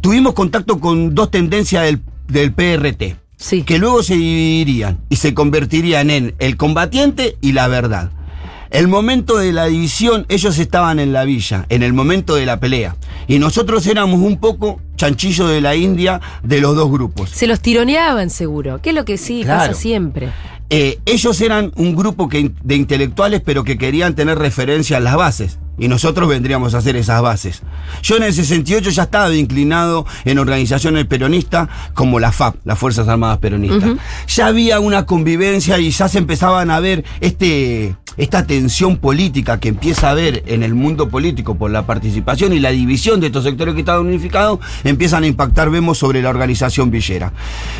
tuvimos 0.00 0.34
contacto 0.34 0.78
con 0.80 1.14
dos 1.14 1.30
tendencias 1.30 1.84
del, 1.84 2.00
del 2.28 2.52
PRT 2.52 3.16
Sí. 3.36 3.62
que 3.62 3.78
luego 3.78 4.02
se 4.02 4.14
dividirían 4.14 4.98
y 5.10 5.16
se 5.16 5.34
convertirían 5.34 6.10
en 6.10 6.34
el 6.38 6.56
combatiente 6.56 7.36
y 7.40 7.52
la 7.52 7.68
verdad. 7.68 8.10
El 8.70 8.88
momento 8.88 9.36
de 9.36 9.52
la 9.52 9.66
división, 9.66 10.26
ellos 10.28 10.58
estaban 10.58 10.98
en 10.98 11.12
la 11.12 11.24
villa, 11.24 11.66
en 11.68 11.82
el 11.82 11.92
momento 11.92 12.34
de 12.34 12.46
la 12.46 12.58
pelea. 12.58 12.96
Y 13.28 13.38
nosotros 13.38 13.86
éramos 13.86 14.20
un 14.20 14.38
poco 14.38 14.80
chanchillo 14.96 15.46
de 15.46 15.60
la 15.60 15.76
India 15.76 16.20
de 16.42 16.60
los 16.60 16.74
dos 16.74 16.90
grupos. 16.90 17.30
Se 17.30 17.46
los 17.46 17.60
tironeaban 17.60 18.28
seguro, 18.28 18.82
que 18.82 18.90
es 18.90 18.94
lo 18.96 19.04
que 19.04 19.18
sí 19.18 19.42
Claro. 19.44 19.68
pasa 19.70 19.74
siempre. 19.80 20.30
Eh, 20.68 20.98
ellos 21.06 21.40
eran 21.40 21.70
un 21.76 21.94
grupo 21.94 22.28
que, 22.28 22.50
de 22.64 22.74
intelectuales, 22.74 23.40
pero 23.44 23.62
que 23.62 23.78
querían 23.78 24.14
tener 24.16 24.36
referencia 24.38 24.96
a 24.96 25.00
las 25.00 25.14
bases. 25.14 25.58
Y 25.78 25.88
nosotros 25.88 26.28
vendríamos 26.28 26.74
a 26.74 26.78
hacer 26.78 26.96
esas 26.96 27.20
bases. 27.22 27.62
Yo 28.02 28.16
en 28.16 28.24
el 28.24 28.32
68 28.32 28.90
ya 28.90 29.04
estaba 29.04 29.34
inclinado 29.34 30.06
en 30.24 30.38
organizaciones 30.38 31.04
peronistas 31.06 31.68
como 31.94 32.18
la 32.18 32.32
FAP, 32.32 32.56
las 32.64 32.78
Fuerzas 32.78 33.08
Armadas 33.08 33.38
Peronistas. 33.38 33.90
Ya 34.28 34.46
había 34.46 34.80
una 34.80 35.06
convivencia 35.06 35.78
y 35.78 35.90
ya 35.90 36.08
se 36.08 36.18
empezaban 36.18 36.70
a 36.70 36.80
ver 36.80 37.04
este, 37.20 37.96
esta 38.16 38.46
tensión 38.46 38.96
política 38.96 39.60
que 39.60 39.68
empieza 39.68 40.08
a 40.08 40.12
haber 40.12 40.42
en 40.46 40.62
el 40.62 40.74
mundo 40.74 41.08
político 41.08 41.56
por 41.56 41.70
la 41.70 41.86
participación 41.86 42.52
y 42.52 42.60
la 42.60 42.70
división 42.70 43.20
de 43.20 43.26
estos 43.26 43.44
sectores 43.44 43.74
que 43.74 43.80
estaban 43.80 44.06
unificados, 44.06 44.60
empiezan 44.84 45.24
a 45.24 45.26
impactar, 45.26 45.70
vemos, 45.70 45.98
sobre 45.98 46.22
la 46.22 46.30
organización 46.30 46.90
villera. 46.90 47.32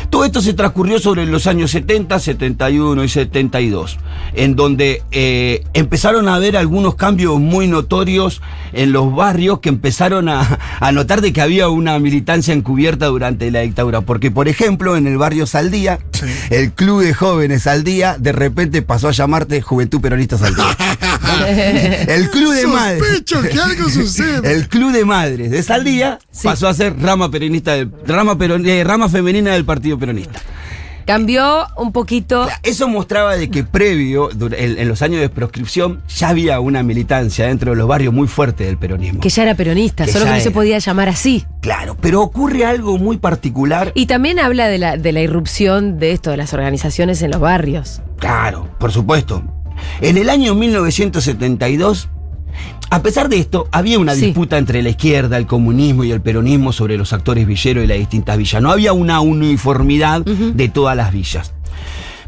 Todo 0.09 0.25
esto 0.25 0.41
se 0.41 0.53
transcurrió 0.53 0.99
sobre 0.99 1.25
los 1.25 1.47
años 1.47 1.71
70, 1.71 2.19
71 2.19 3.03
y 3.03 3.09
72, 3.09 3.97
en 4.33 4.55
donde 4.55 5.03
eh, 5.11 5.63
empezaron 5.73 6.27
a 6.27 6.35
haber 6.35 6.57
algunos 6.57 6.95
cambios 6.95 7.39
muy 7.39 7.67
notorios 7.87 8.41
en 8.73 8.91
los 8.91 9.15
barrios 9.15 9.59
que 9.61 9.69
empezaron 9.69 10.27
a, 10.27 10.59
a 10.81 10.91
notar 10.91 11.21
de 11.21 11.31
que 11.31 11.39
había 11.41 11.69
una 11.69 11.97
militancia 11.99 12.53
encubierta 12.53 13.05
durante 13.05 13.49
la 13.49 13.61
dictadura. 13.61 14.01
Porque, 14.01 14.29
por 14.29 14.49
ejemplo, 14.49 14.97
en 14.97 15.07
el 15.07 15.17
barrio 15.17 15.47
Saldía, 15.47 15.99
el 16.49 16.73
club 16.73 17.01
de 17.01 17.13
jóvenes 17.13 17.63
Saldía, 17.63 18.17
de 18.19 18.33
repente 18.33 18.81
pasó 18.81 19.07
a 19.07 19.11
llamarte 19.11 19.61
Juventud 19.61 20.01
Peronista 20.01 20.37
Saldía. 20.37 20.65
el 22.07 22.29
club 22.29 22.53
de 22.53 22.67
madres. 22.67 22.99
Sospecho 23.07 23.41
que 23.41 23.59
algo 23.59 23.89
sucede. 23.89 24.53
El 24.53 24.67
club 24.67 24.91
de 24.91 25.05
madres 25.05 25.49
de 25.51 25.63
Saldía 25.63 26.19
Sí. 26.31 26.41
pasó 26.47 26.67
a 26.67 26.73
ser 26.73 26.99
rama 27.01 27.31
peronista 27.31 27.71
del, 27.73 27.89
rama, 28.05 28.37
peron- 28.37 28.65
eh, 28.67 28.83
rama 28.83 29.07
femenina 29.09 29.53
del 29.53 29.63
Partido 29.65 29.97
Peronista. 29.97 30.39
Cambió 31.07 31.65
un 31.77 31.93
poquito. 31.93 32.47
Eso 32.63 32.89
mostraba 32.89 33.37
de 33.37 33.49
que 33.49 33.63
previo, 33.63 34.29
en, 34.29 34.77
en 34.77 34.87
los 34.89 35.01
años 35.01 35.21
de 35.21 35.29
proscripción, 35.29 36.01
ya 36.13 36.27
había 36.27 36.59
una 36.59 36.83
militancia 36.83 37.47
dentro 37.47 37.71
de 37.71 37.77
los 37.77 37.87
barrios 37.87 38.13
muy 38.13 38.27
fuerte 38.27 38.65
del 38.65 38.77
peronismo. 38.77 39.21
Que 39.21 39.29
ya 39.29 39.43
era 39.43 39.55
peronista, 39.55 40.05
Que 40.05 40.11
solo 40.11 40.25
que 40.25 40.31
no 40.31 40.39
se 40.41 40.51
podía 40.51 40.79
llamar 40.79 41.07
así. 41.07 41.45
Claro, 41.61 41.95
pero 42.01 42.21
ocurre 42.21 42.65
algo 42.65 42.97
muy 42.97 43.17
particular. 43.17 43.93
Y 43.95 44.07
también 44.07 44.37
habla 44.37 44.67
de 44.67 44.79
la, 44.79 44.97
de 44.97 45.11
la 45.13 45.21
irrupción 45.21 45.97
de 45.97 46.11
esto, 46.11 46.31
de 46.31 46.37
las 46.37 46.53
organizaciones 46.53 47.21
en 47.21 47.31
los 47.31 47.39
barrios. 47.39 48.01
Claro, 48.19 48.67
por 48.77 48.91
supuesto. 48.91 49.43
En 50.01 50.17
el 50.17 50.29
año 50.29 50.55
1972, 50.55 52.09
a 52.89 53.01
pesar 53.01 53.27
de 53.29 53.37
esto, 53.37 53.67
había 53.71 53.99
una 53.99 54.15
Sí. 54.15 54.27
disputa 54.27 54.57
entre 54.57 54.81
la 54.81 54.89
izquierda, 54.89 55.37
el 55.37 55.45
comunismo 55.45 56.03
y 56.03 56.11
el 56.11 56.21
peronismo 56.21 56.71
sobre 56.71 56.97
los 56.97 57.11
actores 57.13 57.45
villeros 57.45 57.83
y 57.83 57.87
las 57.87 57.97
distintas 57.97 58.37
villas. 58.37 58.61
No 58.61 58.71
había 58.71 58.93
una 58.93 59.19
uniformidad 59.19 60.21
de 60.23 60.69
todas 60.69 60.95
las 60.95 61.11
villas. 61.11 61.53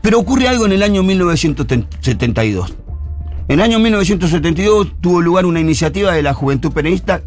Pero 0.02 0.20
ocurre 0.20 0.48
algo 0.48 0.66
en 0.66 0.72
el 0.74 0.84
año 0.84 1.04
1972. 1.04 2.74
En 3.48 3.60
el 3.60 3.62
año 3.62 3.80
1972 3.80 4.90
tuvo 5.02 5.22
lugar 5.22 5.46
una 5.46 5.60
iniciativa 5.60 6.14
de 6.14 6.22
la 6.22 6.34
Juventud 6.34 6.72
Peronista 6.72 7.22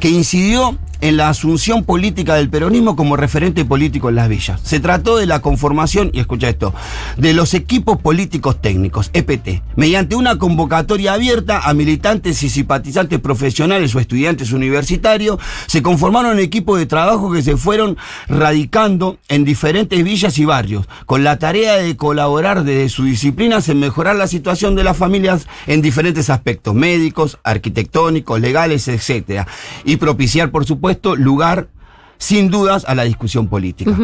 que 0.00 0.10
incidió 0.10 0.76
en 1.00 1.16
la 1.16 1.28
asunción 1.28 1.84
política 1.84 2.34
del 2.34 2.50
peronismo 2.50 2.96
como 2.96 3.16
referente 3.16 3.64
político 3.64 4.08
en 4.08 4.16
las 4.16 4.28
villas. 4.28 4.60
Se 4.62 4.80
trató 4.80 5.16
de 5.16 5.26
la 5.26 5.40
conformación, 5.40 6.10
y 6.12 6.20
escucha 6.20 6.48
esto, 6.48 6.74
de 7.16 7.32
los 7.32 7.54
equipos 7.54 7.98
políticos 7.98 8.60
técnicos, 8.60 9.10
EPT, 9.12 9.62
mediante 9.76 10.16
una 10.16 10.38
convocatoria 10.38 11.12
abierta 11.12 11.60
a 11.60 11.74
militantes 11.74 12.42
y 12.42 12.48
simpatizantes 12.48 13.20
profesionales 13.20 13.94
o 13.94 14.00
estudiantes 14.00 14.52
universitarios, 14.52 15.38
se 15.66 15.82
conformaron 15.82 16.38
equipos 16.38 16.78
de 16.78 16.86
trabajo 16.86 17.32
que 17.32 17.42
se 17.42 17.56
fueron 17.56 17.96
radicando 18.28 19.18
en 19.28 19.44
diferentes 19.44 20.02
villas 20.02 20.38
y 20.38 20.44
barrios, 20.44 20.88
con 21.06 21.24
la 21.24 21.38
tarea 21.38 21.76
de 21.76 21.96
colaborar 21.96 22.64
desde 22.64 22.88
sus 22.88 23.06
disciplinas 23.06 23.68
en 23.68 23.80
mejorar 23.80 24.16
la 24.16 24.26
situación 24.26 24.74
de 24.74 24.84
las 24.84 24.96
familias 24.96 25.46
en 25.66 25.82
diferentes 25.82 26.30
aspectos, 26.30 26.74
médicos, 26.74 27.38
arquitectónicos, 27.44 28.40
legales, 28.40 28.88
etc. 28.88 29.46
Y 29.84 29.96
propiciar, 29.96 30.50
por 30.50 30.64
supuesto, 30.64 30.87
lugar, 31.16 31.68
sin 32.18 32.50
dudas, 32.50 32.84
a 32.86 32.94
la 32.94 33.04
discusión 33.04 33.48
política. 33.48 33.96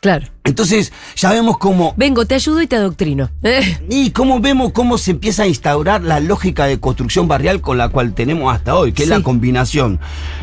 Claro. 0.00 0.26
Entonces, 0.42 0.92
ya 1.14 1.30
vemos 1.30 1.58
cómo 1.58 1.94
Vengo, 1.96 2.26
te 2.26 2.34
ayudo 2.34 2.60
y 2.60 2.66
te 2.66 2.74
adoctrino. 2.74 3.30
y 3.88 4.10
cómo 4.10 4.40
vemos 4.40 4.72
cómo 4.72 4.98
se 4.98 5.12
empieza 5.12 5.44
a 5.44 5.46
instaurar 5.46 6.02
la 6.02 6.18
lógica 6.18 6.66
de 6.66 6.80
construcción 6.80 7.28
barrial 7.28 7.60
con 7.60 7.78
la 7.78 7.88
cual 7.88 8.12
tenemos 8.12 8.52
hasta 8.52 8.74
hoy, 8.74 8.92
que 8.92 9.04
es 9.04 9.08
la 9.08 9.22
combinación 9.22 10.00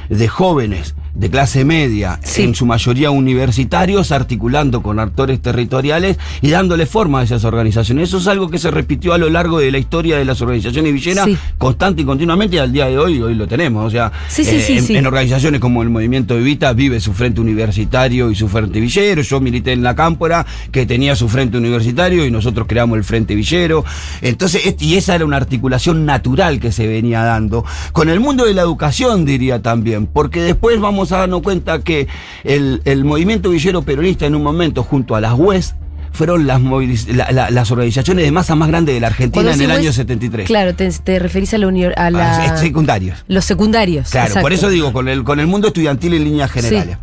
de 0.08 0.28
jóvenes 0.30 0.96
de 1.14 1.30
clase 1.30 1.66
media, 1.66 2.20
Sí. 2.24 2.44
en 2.44 2.56
su 2.56 2.66
mayoría 2.66 3.12
universitarios, 3.12 4.12
articulando 4.12 4.82
con 4.82 5.00
actores 5.00 5.42
territoriales 5.42 6.18
y 6.42 6.50
dándole 6.50 6.86
forma 6.86 7.20
a 7.22 7.24
esas 7.24 7.44
organizaciones. 7.44 8.10
Eso 8.10 8.18
es 8.18 8.28
algo 8.28 8.50
que 8.50 8.58
se 8.60 8.72
repitió 8.72 9.14
a 9.14 9.18
lo 9.18 9.30
largo 9.30 9.60
de 9.60 9.72
la 9.72 9.78
historia 9.78 10.18
de 10.18 10.26
las 10.26 10.42
organizaciones 10.42 10.94
villeras, 10.94 11.26
Sí. 11.26 11.38
constante 11.58 12.02
y 12.02 12.06
continuamente, 12.06 12.56
y 12.58 12.60
al 12.60 12.72
día 12.72 12.86
de 12.88 12.98
hoy, 12.98 13.22
hoy 13.22 13.36
lo 13.36 13.48
tenemos. 13.48 13.86
O 13.86 13.90
sea, 13.90 14.12
Sí, 14.30 14.44
sí, 14.44 14.96
en, 14.96 15.06
organizaciones 15.08 15.60
como 15.60 15.82
el 15.84 15.90
Movimiento 15.90 16.38
Evita 16.38 16.74
vive 16.74 17.00
su 17.00 17.14
frente 17.14 17.42
universitario 17.42 18.32
y 18.32 18.36
su 18.36 18.48
frente 18.48 18.80
villero. 18.80 19.22
Yo 19.22 19.40
milité 19.40 19.74
en 19.74 19.84
la 19.84 19.96
Cámpora, 19.96 20.46
que 20.72 20.86
tenía 20.86 21.16
su 21.16 21.28
frente 21.30 21.58
universitario, 21.58 22.26
y 22.26 22.32
nosotros 22.32 22.68
creamos 22.68 22.98
el 22.98 23.04
frente 23.04 23.36
villero. 23.36 23.84
Entonces, 24.22 24.66
este- 24.66 24.86
y 24.86 24.96
esa 24.96 25.16
era 25.16 25.26
una 25.26 25.38
articulación 25.38 26.06
natural 26.06 26.60
que 26.60 26.72
se 26.72 26.88
venía 26.88 27.24
dando. 27.24 27.66
Con 27.92 28.10
el 28.10 28.20
mundo 28.20 28.46
de 28.46 28.54
la 28.54 28.62
educación, 28.62 29.26
diría 29.26 29.62
también, 29.62 30.06
porque 30.08 30.42
después 30.42 30.80
vamos 31.00 31.12
a 31.14 31.18
darnos 31.20 31.42
cuenta 31.42 31.80
que 31.80 32.08
el, 32.44 32.82
el 32.86 33.06
movimiento 33.06 33.50
villero 33.50 33.82
peronista 33.82 34.26
en 34.26 34.36
un 34.36 34.44
momento, 34.44 34.84
junto 34.84 35.16
a 35.16 35.22
las 35.22 35.34
UES, 35.38 35.76
fueron 36.12 36.48
las, 36.48 36.60
moviliz- 36.60 37.08
la- 37.14 37.32
la- 37.32 37.50
las 37.52 37.72
organizaciones 37.72 38.26
de 38.26 38.32
masa 38.32 38.56
más 38.56 38.68
grande 38.68 38.94
de 38.94 39.00
la 39.00 39.08
Argentina 39.08 39.44
Cuando 39.44 39.52
en 39.64 39.70
el 39.70 39.78
año 39.78 39.86
vos, 39.88 39.96
73. 39.96 40.48
Claro, 40.48 40.74
te, 40.76 40.90
te 40.92 41.20
referís 41.20 41.54
a, 41.54 41.58
la 41.60 41.68
uni- 41.68 41.86
a 41.86 42.10
la- 42.12 42.44
Ah, 42.54 42.58
secundarios. 42.58 43.24
los 43.28 43.46
secundarios. 43.46 44.10
Claro, 44.10 44.28
exacto. 44.28 44.44
por 44.44 44.52
eso 44.54 44.70
digo, 44.70 44.92
con 44.92 45.08
el, 45.08 45.24
con 45.24 45.40
el 45.40 45.48
mundo 45.48 45.68
estudiantil 45.68 46.16
en 46.16 46.24
líneas 46.26 46.52
generales. 46.52 46.98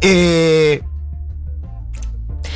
Eh, 0.00 0.82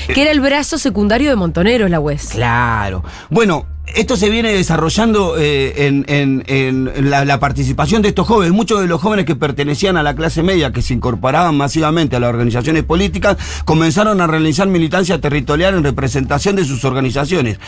Que 0.14 0.22
era 0.22 0.30
el 0.30 0.40
brazo 0.40 0.78
secundario 0.78 1.30
de 1.30 1.36
Montoneros, 1.36 1.90
la 1.90 2.00
UES. 2.00 2.30
claro. 2.32 3.04
Bueno, 3.30 3.66
esto 3.94 4.16
se 4.16 4.28
viene 4.30 4.52
desarrollando 4.52 5.36
eh, 5.38 6.04
en, 6.06 7.10
la, 7.10 7.24
la 7.24 7.40
participación 7.40 8.02
de 8.02 8.08
estos 8.08 8.26
jóvenes. 8.26 8.52
Muchos 8.52 8.80
de 8.80 8.86
los 8.86 9.00
jóvenes 9.00 9.24
que 9.24 9.34
pertenecían 9.34 9.96
a 9.96 10.02
la 10.02 10.14
clase 10.14 10.42
media, 10.42 10.72
que 10.72 10.82
se 10.82 10.94
incorporaban 10.94 11.56
masivamente 11.56 12.16
a 12.16 12.20
las 12.20 12.30
organizaciones 12.30 12.84
políticas, 12.84 13.36
comenzaron 13.64 14.20
a 14.20 14.26
realizar 14.26 14.66
militancia 14.68 15.20
territorial 15.20 15.74
en 15.74 15.84
representación 15.84 16.56
de 16.56 16.64
sus 16.64 16.84
organizaciones. 16.84 17.58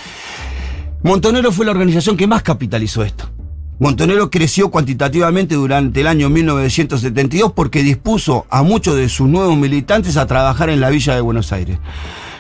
Montonero 1.03 1.53
fue 1.53 1.65
la 1.65 1.73
organización 1.73 2.17
que 2.17 2.27
más 2.27 2.43
capitalizó 2.43 3.03
esto. 3.03 3.31
Montonero 3.79 4.31
creció 4.31 4.71
cuantitativamente 4.71 5.55
durante 5.55 6.03
el 6.03 6.07
año 6.07 6.29
1972 6.29 7.53
porque 7.53 7.83
dispuso 7.83 8.45
a 8.51 8.63
muchos 8.63 8.95
de 8.95 9.09
sus 9.09 9.27
nuevos 9.27 9.57
militantes 9.57 10.19
a 10.19 10.27
trabajar 10.27 10.69
en 10.69 10.81
la 10.81 10.91
villa 10.91 11.15
de 11.15 11.23
Buenos 11.23 11.51
Aires. 11.51 11.79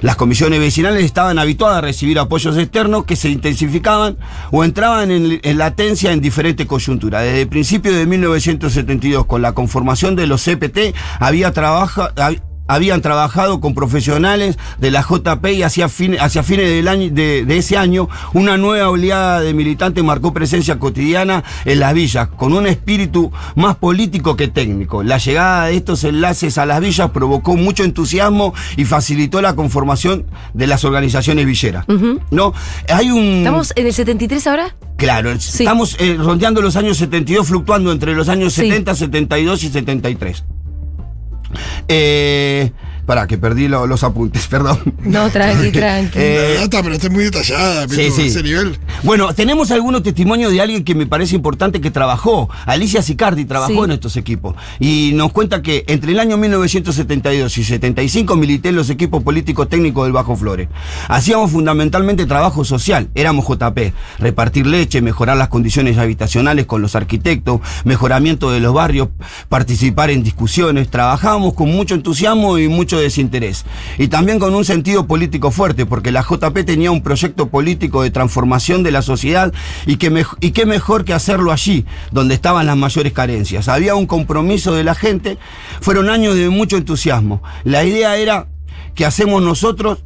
Las 0.02 0.16
comisiones 0.16 0.60
vecinales 0.60 1.04
estaban 1.04 1.38
habituadas 1.38 1.78
a 1.78 1.80
recibir 1.82 2.18
apoyos 2.18 2.56
externos 2.56 3.04
que 3.04 3.16
se 3.16 3.28
intensificaban 3.28 4.16
o 4.50 4.64
entraban 4.64 5.10
en, 5.10 5.40
en 5.42 5.58
latencia 5.58 6.12
en 6.12 6.20
diferentes 6.20 6.66
coyunturas. 6.66 7.22
Desde 7.24 7.42
el 7.42 7.48
principio 7.48 7.92
de 7.92 8.06
1972, 8.06 9.26
con 9.26 9.42
la 9.42 9.52
conformación 9.52 10.16
de 10.16 10.26
los 10.26 10.42
CPT, 10.44 10.94
había 11.18 11.52
trabaja, 11.52 12.14
hab- 12.14 12.40
habían 12.74 13.00
trabajado 13.02 13.60
con 13.60 13.74
profesionales 13.74 14.58
de 14.78 14.90
la 14.90 15.02
JP 15.02 15.44
y 15.54 15.62
hacia, 15.62 15.88
fin- 15.88 16.16
hacia 16.20 16.42
fines 16.42 16.68
del 16.68 16.88
año, 16.88 17.08
de, 17.10 17.44
de 17.44 17.56
ese 17.58 17.76
año 17.76 18.08
una 18.32 18.56
nueva 18.56 18.88
oleada 18.88 19.40
de 19.40 19.52
militantes 19.54 20.02
marcó 20.04 20.32
presencia 20.32 20.78
cotidiana 20.78 21.42
en 21.64 21.80
las 21.80 21.94
villas, 21.94 22.28
con 22.28 22.52
un 22.52 22.66
espíritu 22.66 23.32
más 23.56 23.76
político 23.76 24.36
que 24.36 24.48
técnico. 24.48 25.02
La 25.02 25.18
llegada 25.18 25.66
de 25.66 25.76
estos 25.76 26.04
enlaces 26.04 26.58
a 26.58 26.66
las 26.66 26.80
villas 26.80 27.10
provocó 27.10 27.56
mucho 27.56 27.84
entusiasmo 27.84 28.54
y 28.76 28.84
facilitó 28.84 29.40
la 29.42 29.54
conformación 29.54 30.26
de 30.54 30.66
las 30.66 30.84
organizaciones 30.84 31.46
villeras. 31.46 31.84
¿No? 32.30 32.52
Hay 32.88 33.10
un... 33.10 33.38
¿Estamos 33.38 33.72
en 33.76 33.86
el 33.86 33.92
73 33.92 34.46
ahora? 34.46 34.74
Claro, 34.96 35.30
estamos 35.30 35.96
eh, 35.98 36.16
rondeando 36.18 36.60
los 36.60 36.76
años 36.76 36.98
72, 36.98 37.46
fluctuando 37.48 37.90
entre 37.90 38.14
los 38.14 38.28
años 38.28 38.52
Sí. 38.52 38.62
70, 38.62 38.94
72 38.94 39.64
y 39.64 39.68
73. 39.70 40.44
Eh, 41.88 42.70
Para 43.10 43.26
que 43.26 43.38
perdí 43.38 43.66
lo- 43.66 43.88
los 43.88 44.04
apuntes, 44.04 44.46
perdón. 44.54 44.78
No, 45.02 45.28
tranqui, 45.30 45.72
tranqui. 45.72 46.16
Eh, 46.16 46.54
La 46.54 46.60
data, 46.60 46.80
pero 46.80 46.94
está 46.94 47.10
muy 47.10 47.24
detallada, 47.24 47.88
Sí, 47.88 47.96
Pitu, 47.96 48.14
sí. 48.14 48.22
ese 48.28 48.40
nivel. 48.44 48.78
Bueno, 49.02 49.34
tenemos 49.34 49.72
algunos 49.72 50.04
testimonios 50.04 50.52
de 50.52 50.60
alguien 50.60 50.84
que 50.84 50.94
me 50.94 51.06
parece 51.06 51.34
importante 51.34 51.80
que 51.80 51.90
trabajó. 51.90 52.48
Alicia 52.66 53.02
Sicardi 53.02 53.46
trabajó 53.46 53.72
Sí. 53.72 53.78
en 53.80 53.90
estos 53.90 54.16
equipos. 54.16 54.54
Y 54.78 55.10
nos 55.14 55.32
cuenta 55.32 55.60
que 55.60 55.82
entre 55.88 56.12
el 56.12 56.20
año 56.20 56.36
1972 56.36 57.58
y 57.58 57.64
75 57.64 58.36
milité 58.36 58.68
en 58.68 58.76
los 58.76 58.90
equipos 58.90 59.24
políticos 59.24 59.68
técnicos 59.68 60.04
del 60.04 60.12
Bajo 60.12 60.36
Flores. 60.36 60.68
Hacíamos 61.08 61.50
fundamentalmente 61.50 62.26
trabajo 62.26 62.64
social. 62.64 63.08
Éramos 63.16 63.44
JP. 63.48 63.92
Repartir 64.20 64.68
leche, 64.68 65.00
mejorar 65.00 65.36
las 65.36 65.48
condiciones 65.48 65.98
habitacionales 65.98 66.64
con 66.66 66.80
los 66.80 66.94
arquitectos, 66.94 67.60
mejoramiento 67.82 68.52
de 68.52 68.60
los 68.60 68.72
barrios, 68.72 69.08
participar 69.48 70.10
en 70.10 70.22
discusiones. 70.22 70.88
Trabajábamos 70.90 71.54
con 71.54 71.72
mucho 71.72 71.96
entusiasmo 71.96 72.56
y 72.58 72.68
mucho 72.68 72.99
desinterés. 73.00 73.64
Y 73.98 74.08
también 74.08 74.38
con 74.38 74.54
un 74.54 74.64
sentido 74.64 75.06
político 75.06 75.50
fuerte, 75.50 75.86
porque 75.86 76.12
la 76.12 76.22
JP 76.22 76.64
tenía 76.64 76.90
un 76.90 77.02
proyecto 77.02 77.48
político 77.48 78.02
de 78.02 78.10
transformación 78.10 78.82
de 78.82 78.90
la 78.90 79.02
sociedad 79.02 79.52
y, 79.86 79.96
que 79.96 80.24
y 80.40 80.50
qué 80.52 80.66
mejor 80.66 81.04
que 81.04 81.14
hacerlo 81.14 81.52
allí, 81.52 81.84
donde 82.12 82.34
estaban 82.34 82.66
las 82.66 82.76
mayores 82.76 83.12
carencias. 83.12 83.68
Había 83.68 83.94
un 83.94 84.06
compromiso 84.06 84.74
de 84.74 84.84
la 84.84 84.94
gente, 84.94 85.38
fueron 85.80 86.10
años 86.10 86.34
de 86.34 86.48
mucho 86.50 86.76
entusiasmo. 86.76 87.42
La 87.64 87.84
idea 87.84 88.16
era 88.16 88.48
que 88.94 89.06
hacemos 89.06 89.42
nosotros 89.42 90.04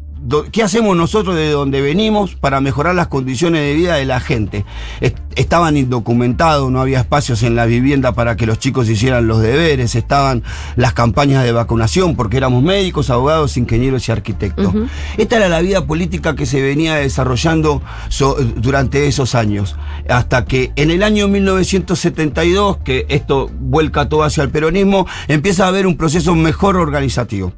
¿Qué 0.53 0.63
hacemos 0.63 0.97
nosotros 0.97 1.37
de 1.37 1.51
donde 1.51 1.81
venimos 1.83 2.35
para 2.35 2.61
mejorar 2.61 2.95
las 2.95 3.09
condiciones 3.09 3.61
de 3.63 3.75
vida 3.75 3.97
de 3.97 4.05
la 4.07 4.21
gente? 4.21 4.65
Est- 5.01 5.19
Estaban 5.37 5.77
indocumentados, 5.77 6.71
no 6.71 6.81
había 6.81 7.01
espacios 7.01 7.43
en 7.43 7.57
la 7.57 7.67
vivienda 7.67 8.13
para 8.13 8.37
que 8.37 8.47
los 8.47 8.61
chicos 8.61 8.89
hicieran 8.89 9.27
los 9.27 9.41
deberes, 9.41 9.97
estaban 9.97 10.45
las 10.77 10.93
campañas 10.93 11.43
de 11.43 11.51
vacunación 11.51 12.15
porque 12.15 12.37
éramos 12.37 12.63
médicos, 12.63 13.11
abogados, 13.11 13.57
ingenieros 13.57 14.09
y 14.09 14.13
arquitectos. 14.13 14.73
Esta 15.17 15.37
era 15.39 15.49
la 15.49 15.61
vida 15.61 15.85
política 15.87 16.37
que 16.37 16.47
se 16.47 16.63
venía 16.63 16.95
desarrollando 16.95 17.83
so- 18.11 18.37
durante 18.57 19.09
esos 19.09 19.35
años, 19.35 19.75
hasta 20.09 20.45
que 20.45 20.71
en 20.77 20.93
el 20.93 21.03
año 21.03 21.27
1972, 21.27 22.79
que 22.85 23.05
esto 23.09 23.51
vuelca 23.59 24.09
todo 24.09 24.23
hacia 24.23 24.45
el 24.45 24.51
peronismo, 24.51 25.07
empieza 25.27 25.65
a 25.65 25.69
haber 25.69 25.87
un 25.89 25.97
proceso 25.97 26.35
mejor 26.37 26.77
organizativo 26.77 27.53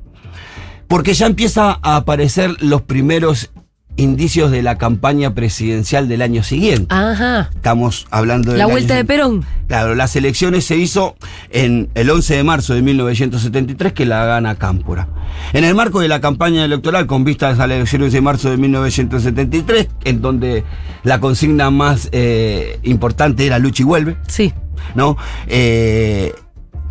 porque 0.88 1.14
ya 1.14 1.26
empieza 1.26 1.78
a 1.82 1.96
aparecer 1.96 2.56
los 2.62 2.82
primeros 2.82 3.50
indicios 3.98 4.50
de 4.50 4.62
la 4.62 4.76
campaña 4.76 5.34
presidencial 5.34 6.06
del 6.06 6.20
año 6.20 6.42
siguiente. 6.42 6.94
Ajá. 6.94 7.48
Estamos 7.54 8.06
hablando 8.10 8.52
de 8.52 8.58
La 8.58 8.66
vuelta 8.66 8.94
de 8.94 9.06
Perón. 9.06 9.44
Claro, 9.68 9.94
las 9.94 10.14
elecciones 10.16 10.66
se 10.66 10.76
hizo 10.76 11.16
en 11.50 11.88
el 11.94 12.10
11 12.10 12.36
de 12.36 12.44
marzo 12.44 12.74
de 12.74 12.82
1973 12.82 13.94
que 13.94 14.04
la 14.04 14.26
gana 14.26 14.56
Cámpora. 14.56 15.08
En 15.54 15.64
el 15.64 15.74
marco 15.74 16.00
de 16.00 16.08
la 16.08 16.20
campaña 16.20 16.64
electoral 16.64 17.06
con 17.06 17.24
vistas 17.24 17.58
a 17.58 17.66
las 17.66 17.76
elecciones 17.76 18.12
de 18.12 18.20
marzo 18.20 18.50
de 18.50 18.58
1973, 18.58 19.88
en 20.04 20.20
donde 20.20 20.64
la 21.02 21.18
consigna 21.18 21.70
más 21.70 22.10
eh, 22.12 22.78
importante 22.82 23.46
era 23.46 23.58
lucha 23.58 23.82
y 23.82 23.86
vuelve, 23.86 24.18
Sí. 24.28 24.52
¿no? 24.94 25.16
Eh, 25.46 26.34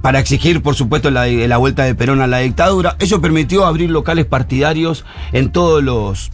para 0.06 0.20
exigir, 0.20 0.62
por 0.62 0.76
supuesto, 0.76 1.10
la, 1.10 1.26
la 1.26 1.58
vuelta 1.58 1.82
de 1.84 1.96
Perón 1.96 2.22
a 2.22 2.28
la 2.28 2.38
dictadura. 2.38 2.96
Eso 3.00 3.22
permitió 3.22 3.66
abrir 3.66 3.90
locales 3.90 4.28
partidarios 4.28 5.04
en 5.32 5.50
todos 5.52 5.84
los. 5.84 6.30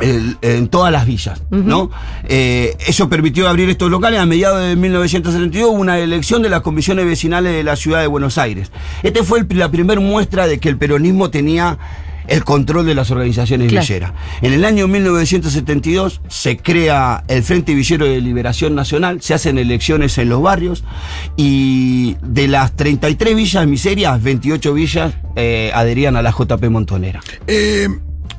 el- 0.00 0.36
en 0.42 0.66
todas 0.66 0.90
las 0.90 1.06
villas, 1.06 1.40
¿no? 1.50 1.90
Eh, 2.28 2.76
eso 2.88 3.08
permitió 3.08 3.48
abrir 3.48 3.68
estos 3.70 3.88
locales. 3.88 4.18
A 4.18 4.26
mediados 4.26 4.60
de 4.62 4.74
1972 4.74 5.70
hubo 5.70 5.78
una 5.80 5.96
elección 6.00 6.42
de 6.42 6.48
las 6.48 6.62
comisiones 6.62 7.06
vecinales 7.06 7.52
de 7.52 7.62
la 7.62 7.76
ciudad 7.76 8.00
de 8.00 8.08
Buenos 8.08 8.36
Aires. 8.36 8.72
Este 9.04 9.22
fue 9.22 9.38
el- 9.40 9.46
la 9.58 9.70
primera 9.70 10.00
muestra 10.00 10.48
de 10.48 10.58
que 10.58 10.68
el 10.68 10.76
peronismo 10.76 11.30
tenía 11.30 11.78
el 12.28 12.44
control 12.44 12.86
de 12.86 12.94
las 12.94 13.10
organizaciones 13.10 13.68
Claro. 13.68 13.86
villeras. 13.86 14.12
En 14.42 14.52
el 14.52 14.64
año 14.64 14.86
1972 14.88 16.20
se 16.28 16.56
crea 16.58 17.24
el 17.28 17.42
Frente 17.42 17.74
Villero 17.74 18.06
de 18.06 18.20
Liberación 18.20 18.74
Nacional, 18.74 19.20
se 19.22 19.34
hacen 19.34 19.58
elecciones 19.58 20.16
en 20.18 20.28
los 20.28 20.42
barrios 20.42 20.84
y 21.36 22.16
de 22.22 22.48
las 22.48 22.72
33 22.76 23.34
villas 23.34 23.66
miserias, 23.66 24.22
28 24.22 24.74
villas 24.74 25.14
eh, 25.36 25.70
adherían 25.74 26.16
a 26.16 26.22
la 26.22 26.30
JP 26.30 26.64
Montonera. 26.70 27.20
Eh, 27.46 27.88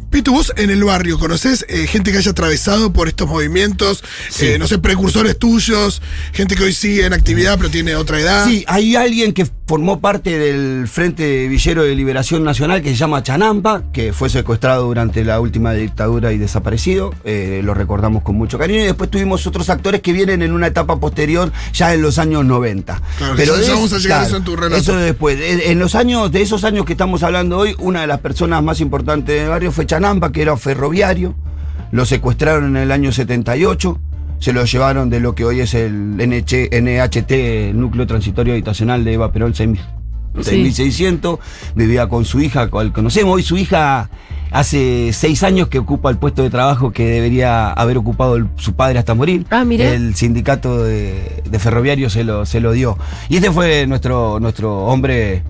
Pitu, 0.10 0.32
vos 0.34 0.52
en 0.58 0.70
el 0.72 0.84
barrio, 0.84 1.20
¿conocés 1.20 1.66
eh, 1.70 1.86
gente 1.86 2.12
que 2.12 2.18
haya 2.18 2.32
atravesado 2.32 2.92
por 2.92 3.08
estos 3.08 3.28
movimientos? 3.28 4.04
Sí. 4.30 4.48
Eh, 4.48 4.60
no 4.60 4.68
sé, 4.68 4.80
precursores 4.80 5.38
tuyos, 5.38 6.02
gente 6.34 6.56
que 6.56 6.64
hoy 6.64 6.74
sigue 6.74 7.06
en 7.06 7.14
actividad 7.14 7.58
pero 7.58 7.70
tiene 7.70 7.96
otra 7.96 8.20
edad. 8.20 8.46
Sí, 8.48 8.64
hay 8.68 8.96
alguien 8.96 9.34
que 9.34 9.48
formó 9.68 10.00
parte 10.00 10.40
del 10.40 10.88
Frente 10.88 11.48
Villero 11.48 11.84
de 11.84 11.94
Liberación 11.94 12.44
Nacional 12.44 12.82
que 12.82 12.90
se 12.90 12.96
llama 12.96 13.22
Chanampa, 13.22 13.84
que 13.94 14.12
fue 14.14 14.30
secuestrado 14.32 14.86
durante 14.88 15.24
la 15.24 15.40
última 15.40 15.74
dictadura 15.74 16.34
y 16.34 16.40
desaparecido. 16.40 17.14
eh, 17.24 17.62
lo 17.64 17.76
recordamos 17.76 18.24
con 18.24 18.36
mucho 18.36 18.58
cariño. 18.58 18.80
Y 18.82 18.86
después 18.86 19.12
tuvimos 19.12 19.46
otros 19.46 19.70
actores 19.70 20.02
que 20.02 20.12
vienen 20.12 20.42
en 20.42 20.54
una 20.54 20.66
etapa 20.68 21.00
posterior, 21.00 21.52
ya 21.72 21.94
en 21.94 22.02
los 22.02 22.18
años 22.18 22.44
90. 22.46 23.00
Claro, 23.20 23.36
de 23.36 23.46
ya 23.46 23.74
vamos 23.76 23.94
a 23.94 24.00
llegar 24.00 24.24
a 24.24 24.26
eso 24.26 24.38
en 24.38 24.44
tu 24.44 24.56
relato. 24.56 24.82
Eso 24.82 24.96
después. 24.96 25.40
En, 25.40 25.62
en 25.62 25.78
los 25.78 25.94
años, 25.94 26.32
de 26.32 26.42
esos 26.42 26.64
años 26.64 26.86
que 26.86 26.94
estamos 26.94 27.22
hablando 27.22 27.58
hoy, 27.60 27.76
una 27.78 28.02
de 28.02 28.08
las 28.08 28.22
personas 28.22 28.64
más 28.64 28.82
importantes 28.82 29.40
del 29.40 29.50
barrio 29.50 29.72
fue 29.72 29.86
Chanampa, 29.86 29.99
que 30.32 30.42
era 30.42 30.56
ferroviario. 30.58 31.36
Lo 31.92 32.06
secuestraron 32.06 32.76
en 32.78 32.84
el 32.84 32.92
año 32.92 33.12
78. 33.12 34.00
Se 34.40 34.54
lo 34.54 34.64
llevaron 34.64 35.10
de 35.10 35.20
lo 35.20 35.36
que 35.36 35.44
hoy 35.44 35.60
es 35.60 35.74
el 35.74 36.16
NH, 36.18 36.70
NHT, 36.82 37.74
Núcleo 37.76 38.08
Transitorio 38.08 38.54
Habitacional 38.54 39.04
de 39.04 39.14
Eva 39.14 39.32
Perón 39.32 39.54
6000. 39.54 39.82
Sí. 40.42 40.44
6600, 40.72 41.40
vivía 41.76 42.08
con 42.08 42.24
su 42.24 42.40
hija, 42.40 42.70
cual 42.70 42.94
conocemos. 42.94 43.34
Hoy 43.36 43.44
su 43.44 43.58
hija 43.58 44.10
hace 44.52 45.12
seis 45.12 45.44
años 45.44 45.68
que 45.68 45.80
ocupa 45.80 46.10
el 46.10 46.18
puesto 46.18 46.44
de 46.44 46.50
trabajo 46.50 46.92
que 46.92 47.06
debería 47.06 47.72
haber 47.74 47.98
ocupado 47.98 48.36
el- 48.36 48.48
su 48.56 48.74
padre 48.74 49.00
hasta 49.00 49.14
morir. 49.16 49.46
Ah, 49.50 49.66
mirá. 49.66 49.90
El 49.92 50.16
sindicato 50.16 50.84
de, 50.84 51.44
de 51.50 51.60
ferroviarios 51.60 52.14
se 52.14 52.24
lo, 52.24 52.46
se 52.46 52.62
lo 52.62 52.72
dio. 52.72 52.98
Y 53.28 53.38
este 53.38 53.52
fue 53.52 53.86
nuestro, 53.88 54.40
nuestro 54.40 54.86
hombre, 54.86 55.44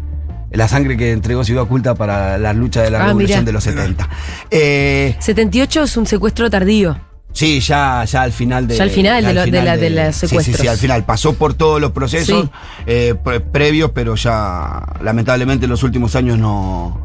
la 0.52 0.68
sangre 0.68 0.98
que 0.98 1.12
entregó 1.12 1.44
Ciudad 1.44 1.64
Oculta 1.64 1.96
para 1.96 2.38
la 2.38 2.54
lucha 2.54 2.82
de 2.82 2.90
la 2.92 3.00
Ah, 3.04 3.08
revolución 3.08 3.40
mirá. 3.40 3.46
de 3.46 3.52
los 3.52 3.64
70. 3.64 4.10
Eh, 4.52 5.16
78 5.20 5.84
es 5.84 5.98
un 5.98 6.06
secuestro 6.08 6.50
tardío. 6.50 6.98
Sí, 7.32 7.60
ya, 7.60 8.04
ya 8.06 8.24
al 8.24 8.32
final 8.32 8.68
de. 8.68 8.76
Ya 8.76 8.84
al 8.84 8.90
final 8.90 9.22
de 9.22 9.30
al 9.30 9.36
lo- 9.36 9.46
de 9.46 9.52
la- 9.64 9.78
de 9.78 9.90
los 9.92 10.16
sí, 10.16 10.28
sí, 10.28 10.28
sí, 10.28 10.28
secuestros. 10.40 10.68
al 10.68 10.78
final. 10.78 11.06
Pasó 11.06 11.34
por 11.34 11.54
todos 11.54 11.80
los 11.80 11.92
procesos 11.92 12.46
Sí. 12.46 12.50
eh, 12.88 13.16
pre- 13.24 13.40
previos, 13.40 13.92
pero 13.94 14.16
ya 14.16 14.82
lamentablemente 15.04 15.66
en 15.66 15.70
los 15.70 15.84
últimos 15.84 16.16
años 16.16 16.40
no, 16.40 17.00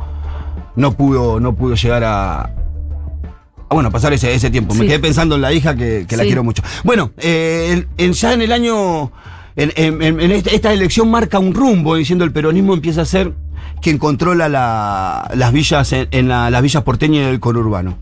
no 0.76 0.92
pudo, 0.96 1.40
no 1.40 1.54
pudo 1.54 1.74
llegar 1.74 2.02
a. 2.04 2.50
bueno, 3.68 3.90
pasar 3.90 4.12
ese, 4.14 4.32
ese 4.32 4.50
tiempo. 4.50 4.72
Me 4.74 4.86
quedé 4.86 4.98
pensando 5.00 5.34
en 5.34 5.42
la 5.42 5.52
hija 5.52 5.74
que, 5.74 6.06
que 6.08 6.16
la 6.16 6.22
quiero 6.22 6.42
mucho. 6.44 6.62
Bueno, 6.84 7.10
eh, 7.18 7.70
en- 7.72 7.88
en- 8.06 8.12
ya 8.14 8.32
en 8.32 8.42
el 8.42 8.52
año. 8.52 9.12
En, 9.56 10.20
esta, 10.32 10.72
elección 10.72 11.10
marca 11.10 11.38
un 11.38 11.54
rumbo, 11.54 11.94
diciendo 11.94 12.24
el 12.24 12.32
peronismo 12.32 12.74
empieza 12.74 13.02
a 13.02 13.04
ser 13.04 13.32
quien 13.80 13.98
controla 13.98 14.48
la- 14.48 15.30
las 15.34 15.52
villas 15.52 15.92
en 15.92 16.28
la- 16.28 16.50
las 16.50 16.62
villas 16.62 16.82
porteñas 16.82 17.26
del 17.26 17.38
conurbano. 17.40 17.98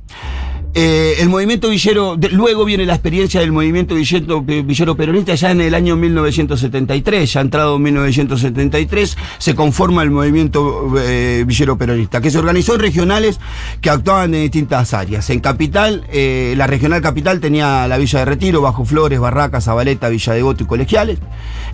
Eh, 0.74 1.16
el 1.20 1.28
movimiento 1.28 1.68
villero, 1.68 2.16
de- 2.16 2.30
luego 2.30 2.64
viene 2.64 2.86
la 2.86 2.94
experiencia 2.94 3.40
del 3.40 3.52
movimiento 3.52 3.94
villero, 3.94 4.40
villero 4.40 4.96
peronista 4.96 5.34
ya 5.34 5.50
en 5.50 5.60
el 5.60 5.74
año 5.74 5.96
1973, 5.96 7.30
ya 7.30 7.42
entrado 7.42 7.76
en 7.76 7.82
1973, 7.82 9.18
se 9.36 9.54
conforma 9.54 10.02
el 10.02 10.10
movimiento 10.10 10.94
eh, 10.98 11.44
villero 11.46 11.76
peronista, 11.76 12.22
que 12.22 12.30
se 12.30 12.38
organizó 12.38 12.74
en 12.74 12.80
regionales 12.80 13.38
que 13.82 13.90
actuaban 13.90 14.34
en 14.34 14.42
distintas 14.42 14.94
áreas. 14.94 15.28
En 15.28 15.40
Capital, 15.40 16.06
eh, 16.10 16.54
la 16.56 16.66
regional 16.66 17.02
Capital 17.02 17.40
tenía 17.40 17.86
la 17.86 17.98
Villa 17.98 18.20
de 18.20 18.24
Retiro, 18.24 18.62
Bajo 18.62 18.86
Flores, 18.86 19.20
Barracas, 19.20 19.64
Zabaleta, 19.64 20.08
Villa 20.08 20.32
Devoto 20.32 20.64
y 20.64 20.66
Colegiales. 20.66 21.18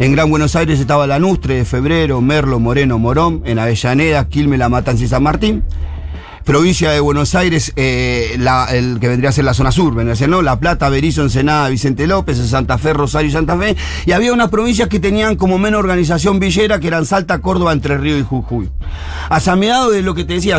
En 0.00 0.10
Gran 0.10 0.28
Buenos 0.28 0.56
Aires 0.56 0.80
estaba 0.80 1.06
Lanustre, 1.06 1.64
Febrero, 1.64 2.20
Merlo, 2.20 2.58
Moreno, 2.58 2.98
Morón. 2.98 3.42
En 3.44 3.60
Avellaneda, 3.60 4.28
Quilmes, 4.28 4.58
La 4.58 4.68
Matanza 4.68 5.04
y 5.04 5.08
San 5.08 5.22
Martín 5.22 5.62
provincia 6.52 6.90
de 6.92 7.00
Buenos 7.00 7.34
Aires, 7.34 7.74
eh, 7.76 8.36
la- 8.38 8.64
el 8.74 8.98
que 9.00 9.06
vendría 9.08 9.28
a 9.28 9.32
ser 9.32 9.44
la 9.44 9.52
zona 9.52 9.70
sur, 9.70 9.94
vendría 9.94 10.14
a 10.14 10.16
ser, 10.16 10.30
¿no? 10.30 10.40
La 10.40 10.58
Plata, 10.58 10.88
Berizo, 10.88 11.20
Ensenada, 11.22 11.68
Vicente 11.68 12.06
López, 12.06 12.38
Santa 12.38 12.78
Fe, 12.78 12.94
Rosario 12.94 13.28
y 13.28 13.32
Santa 13.32 13.58
Fe. 13.58 13.76
Y 14.06 14.12
había 14.12 14.32
unas 14.32 14.48
provincias 14.48 14.88
que 14.88 14.98
tenían 14.98 15.36
como 15.36 15.58
menos 15.58 15.78
organización 15.78 16.40
villera, 16.40 16.80
que 16.80 16.86
eran 16.86 17.04
Salta, 17.04 17.40
Córdoba, 17.40 17.74
Entre 17.74 17.98
Ríos 17.98 18.20
y 18.20 18.22
Jujuy. 18.22 18.70
Mediados 19.58 19.92
de 19.92 20.00
lo 20.02 20.14
que 20.14 20.24
te 20.24 20.34
decía, 20.34 20.58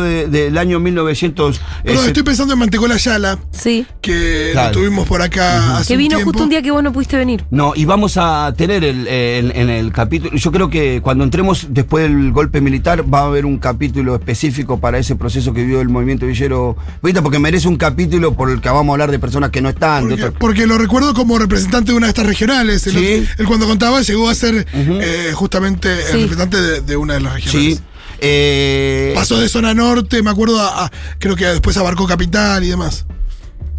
de- 0.00 0.26
del 0.26 0.58
año 0.58 0.80
1900... 0.80 1.60
Pero 1.84 2.02
eh, 2.02 2.06
estoy 2.08 2.22
pensando 2.24 2.54
en 2.54 2.58
Mantecola 2.58 2.94
Ayala, 2.94 3.38
Sí. 3.52 3.86
que 4.00 4.48
Claro. 4.52 4.68
lo 4.70 4.74
tuvimos 4.80 5.06
por 5.06 5.22
acá 5.22 5.76
hace 5.78 5.92
Que 5.94 5.96
vino 5.98 6.18
un 6.18 6.24
justo 6.24 6.42
un 6.42 6.48
día 6.48 6.62
que 6.62 6.70
vos 6.72 6.82
no 6.82 6.92
pudiste 6.92 7.16
venir. 7.16 7.44
No, 7.50 7.74
y 7.76 7.84
vamos 7.84 8.16
a 8.16 8.52
tener 8.56 8.82
el, 8.82 9.06
el- 9.06 9.52
en 9.54 9.70
el 9.70 9.92
capítulo, 9.92 10.36
yo 10.36 10.50
creo 10.50 10.68
que 10.68 11.00
cuando 11.00 11.22
entremos 11.22 11.66
después 11.70 12.04
del 12.10 12.32
golpe 12.32 12.60
militar 12.60 13.04
va 13.12 13.20
a 13.20 13.26
haber 13.26 13.46
un 13.46 13.58
capítulo 13.58 14.14
específico 14.16 14.80
para 14.80 14.98
ese 14.98 15.11
proceso 15.16 15.52
que 15.52 15.62
vivió 15.62 15.80
el 15.80 15.88
movimiento 15.88 16.26
villero, 16.26 16.76
¿viste? 17.02 17.22
porque 17.22 17.38
merece 17.38 17.68
un 17.68 17.76
capítulo 17.76 18.34
por 18.34 18.50
el 18.50 18.60
que 18.60 18.68
vamos 18.68 18.88
a 18.90 18.92
hablar 18.92 19.10
de 19.10 19.18
personas 19.18 19.50
que 19.50 19.60
no 19.60 19.68
están, 19.68 20.08
de 20.08 20.30
Porque, 20.32 20.66
lo 20.66 20.78
recuerdo 20.78 21.14
como 21.14 21.38
representante 21.38 21.92
de 21.92 21.96
una 21.98 22.06
de 22.06 22.10
estas 22.10 22.26
regionales. 22.26 22.86
Él, 22.86 22.92
Sí. 22.94 23.26
él 23.38 23.46
cuando 23.46 23.66
contaba 23.66 24.00
llegó 24.02 24.28
a 24.28 24.34
ser 24.34 24.66
eh, 24.74 25.32
justamente 25.34 25.88
Sí. 25.96 26.12
el 26.12 26.20
representante 26.22 26.60
de, 26.60 26.80
de 26.80 26.96
una 26.96 27.14
de 27.14 27.20
las 27.20 27.34
regionales. 27.34 27.76
Sí. 27.78 27.80
Eh, 28.24 29.12
Pasó 29.14 29.38
de 29.40 29.48
zona 29.48 29.74
norte, 29.74 30.22
me 30.22 30.30
acuerdo, 30.30 30.60
a, 30.60 30.84
a- 30.86 30.92
creo 31.18 31.34
que 31.36 31.44
después 31.46 31.76
abarcó 31.76 32.06
Capital 32.06 32.62
y 32.64 32.68
demás. 32.68 33.04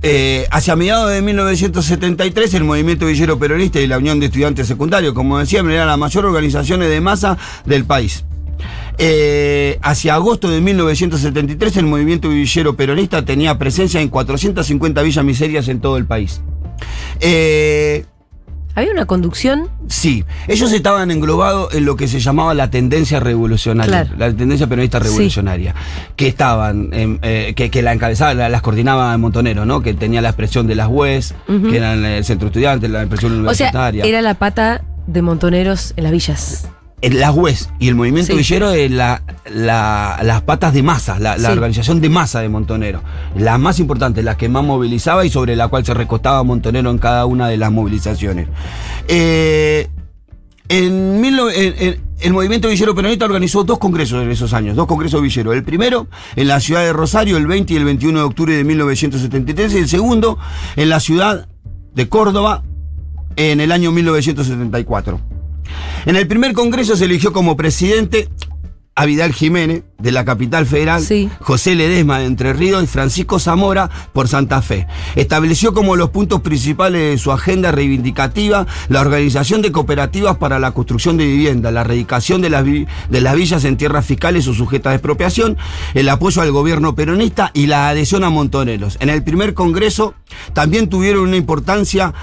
Eh, 0.05 0.47
hacia 0.51 0.75
mediados 0.75 1.09
de 1.11 1.21
1973, 1.21 2.53
el 2.55 2.65
movimiento 2.65 3.05
villero 3.05 3.39
peronista 3.39 3.79
y 3.79 3.87
la 3.87 3.97
Unión 3.97 4.19
de 4.19 4.25
Estudiantes 4.25 4.67
Secundarios, 4.67 5.13
como 5.13 5.39
decía, 5.39 5.61
eran 5.61 5.87
las 5.87 5.97
mayores 5.97 6.27
organizaciones 6.27 6.89
de 6.89 6.99
masa 6.99 7.37
del 7.65 7.85
país. 7.85 8.25
Eh, 8.97 9.79
hacia 9.81 10.15
agosto 10.15 10.49
de 10.49 10.61
1973, 10.61 11.77
el 11.77 11.85
movimiento 11.87 12.29
villero 12.29 12.75
peronista 12.75 13.23
tenía 13.25 13.57
presencia 13.57 14.01
en 14.01 14.09
450 14.09 15.01
villas 15.01 15.25
miserias 15.25 15.67
en 15.67 15.79
todo 15.81 15.97
el 15.97 16.05
país. 16.05 16.41
Eh, 17.19 18.05
Había 18.75 18.91
una 18.91 19.05
conducción. 19.05 19.69
Sí, 19.87 20.25
ellos 20.47 20.71
estaban 20.71 21.11
englobados 21.11 21.75
en 21.75 21.85
lo 21.85 21.95
que 21.95 22.07
se 22.07 22.19
llamaba 22.19 22.55
la 22.55 22.71
tendencia 22.71 23.19
revolucionaria, 23.19 24.05
Claro. 24.05 24.17
la 24.17 24.33
tendencia 24.35 24.65
peronista 24.65 24.97
Sí. 24.99 25.05
revolucionaria, 25.05 25.75
que 26.15 26.27
estaban, 26.27 26.89
eh, 26.91 27.53
que, 27.55 27.69
que 27.69 27.81
la 27.83 27.93
encabezaba, 27.93 28.33
la- 28.33 28.49
las 28.49 28.63
coordinaba 28.63 29.15
Montonero, 29.19 29.65
¿no? 29.67 29.81
Que 29.81 29.93
tenía 29.93 30.21
la 30.21 30.29
expresión 30.29 30.65
de 30.65 30.73
las 30.75 30.87
UES, 30.89 31.35
que 31.69 31.77
eran 31.77 32.03
el 32.03 32.25
centro 32.25 32.47
estudiante, 32.47 32.87
la 32.89 33.01
expresión 33.03 33.31
O 33.33 33.35
sea, 33.35 33.67
universitaria. 33.67 34.05
era 34.05 34.21
la 34.23 34.33
pata 34.33 34.83
de 35.05 35.21
montoneros 35.21 35.93
en 35.95 36.03
las 36.03 36.11
villas. 36.11 36.67
Las 37.11 37.35
UES 37.35 37.69
y 37.79 37.89
el 37.89 37.95
movimiento 37.95 38.31
Sí. 38.31 38.37
villero 38.37 38.71
es 38.71 38.89
la, 38.89 39.23
la- 39.51 40.19
las 40.23 40.41
patas 40.43 40.73
de 40.73 40.83
masa, 40.83 41.19
la, 41.19 41.35
la 41.37 41.49
Sí. 41.49 41.53
organización 41.53 41.99
de 41.99 42.09
masa 42.09 42.39
de 42.39 42.47
Montonero. 42.49 43.03
La 43.37 43.57
más 43.57 43.79
importante, 43.79 44.23
la 44.23 44.37
que 44.37 44.47
más 44.47 44.63
movilizaba 44.63 45.25
y 45.25 45.29
sobre 45.29 45.55
la 45.57 45.67
cual 45.67 45.85
se 45.85 45.93
recostaba 45.93 46.41
Montonero 46.43 46.89
en 46.89 46.97
cada 46.99 47.25
una 47.25 47.47
de 47.49 47.57
las 47.57 47.71
movilizaciones. 47.71 48.47
Eh, 49.09 49.89
en, 50.69 51.19
mil 51.19 51.35
no- 51.35 51.49
en- 51.49 51.73
en- 51.77 52.01
el 52.21 52.31
movimiento 52.31 52.69
villero 52.69 52.95
peronista 52.95 53.25
organizó 53.25 53.65
dos 53.65 53.79
congresos 53.79 54.23
en 54.23 54.31
esos 54.31 54.53
años, 54.53 54.77
dos 54.77 54.87
congresos 54.87 55.21
villeros. 55.21 55.53
El 55.55 55.63
primero 55.65 56.07
en 56.37 56.47
la 56.47 56.61
ciudad 56.61 56.83
de 56.83 56.93
Rosario 56.93 57.35
el 57.35 57.47
20 57.47 57.73
y 57.73 57.75
el 57.75 57.83
21 57.83 58.19
de 58.19 58.23
octubre 58.25 58.55
de 58.55 58.63
1973 58.63 59.73
y 59.73 59.77
el 59.79 59.89
segundo 59.89 60.37
en 60.77 60.87
la 60.87 61.01
ciudad 61.01 61.49
de 61.93 62.07
Córdoba 62.07 62.63
en 63.35 63.59
el 63.59 63.73
año 63.73 63.91
1974. 63.91 65.19
En 66.05 66.15
el 66.15 66.27
primer 66.27 66.53
congreso 66.53 66.95
se 66.95 67.05
eligió 67.05 67.31
como 67.33 67.55
presidente 67.57 68.29
a 68.95 69.05
Vidal 69.05 69.33
Jiménez, 69.33 69.81
de 69.97 70.11
la 70.11 70.23
capital 70.23 70.67
federal, 70.67 71.01
Sí. 71.01 71.27
José 71.39 71.73
Ledesma 71.73 72.19
de 72.19 72.25
Entre 72.25 72.53
Ríos 72.53 72.83
y 72.83 72.85
Francisco 72.85 73.39
Zamora 73.39 73.89
por 74.11 74.27
Santa 74.27 74.61
Fe. 74.61 74.85
Estableció 75.15 75.73
como 75.73 75.95
los 75.95 76.11
puntos 76.11 76.41
principales 76.41 77.01
de 77.01 77.17
su 77.17 77.31
agenda 77.31 77.71
reivindicativa 77.71 78.67
la 78.89 79.01
organización 79.01 79.63
de 79.63 79.71
cooperativas 79.71 80.37
para 80.37 80.59
la 80.59 80.73
construcción 80.73 81.17
de 81.17 81.25
vivienda, 81.25 81.71
la 81.71 81.81
erradicación 81.81 82.41
de 82.41 82.51
las, 82.51 82.63
vi- 82.63 82.85
de 83.09 83.21
las 83.21 83.33
villas 83.35 83.63
en 83.65 83.77
tierras 83.77 84.05
fiscales 84.05 84.47
o 84.47 84.53
sujetas 84.53 84.91
a 84.91 84.95
expropiación, 84.95 85.57
el 85.95 86.07
apoyo 86.09 86.43
al 86.43 86.51
gobierno 86.51 86.93
peronista 86.93 87.49
y 87.55 87.65
la 87.65 87.89
adhesión 87.89 88.23
a 88.23 88.29
montoneros. 88.29 88.97
En 88.99 89.09
el 89.09 89.23
primer 89.23 89.55
congreso 89.55 90.13
también 90.53 90.87
tuvieron 90.87 91.23
una, 91.23 91.37
importancia, 91.37 92.13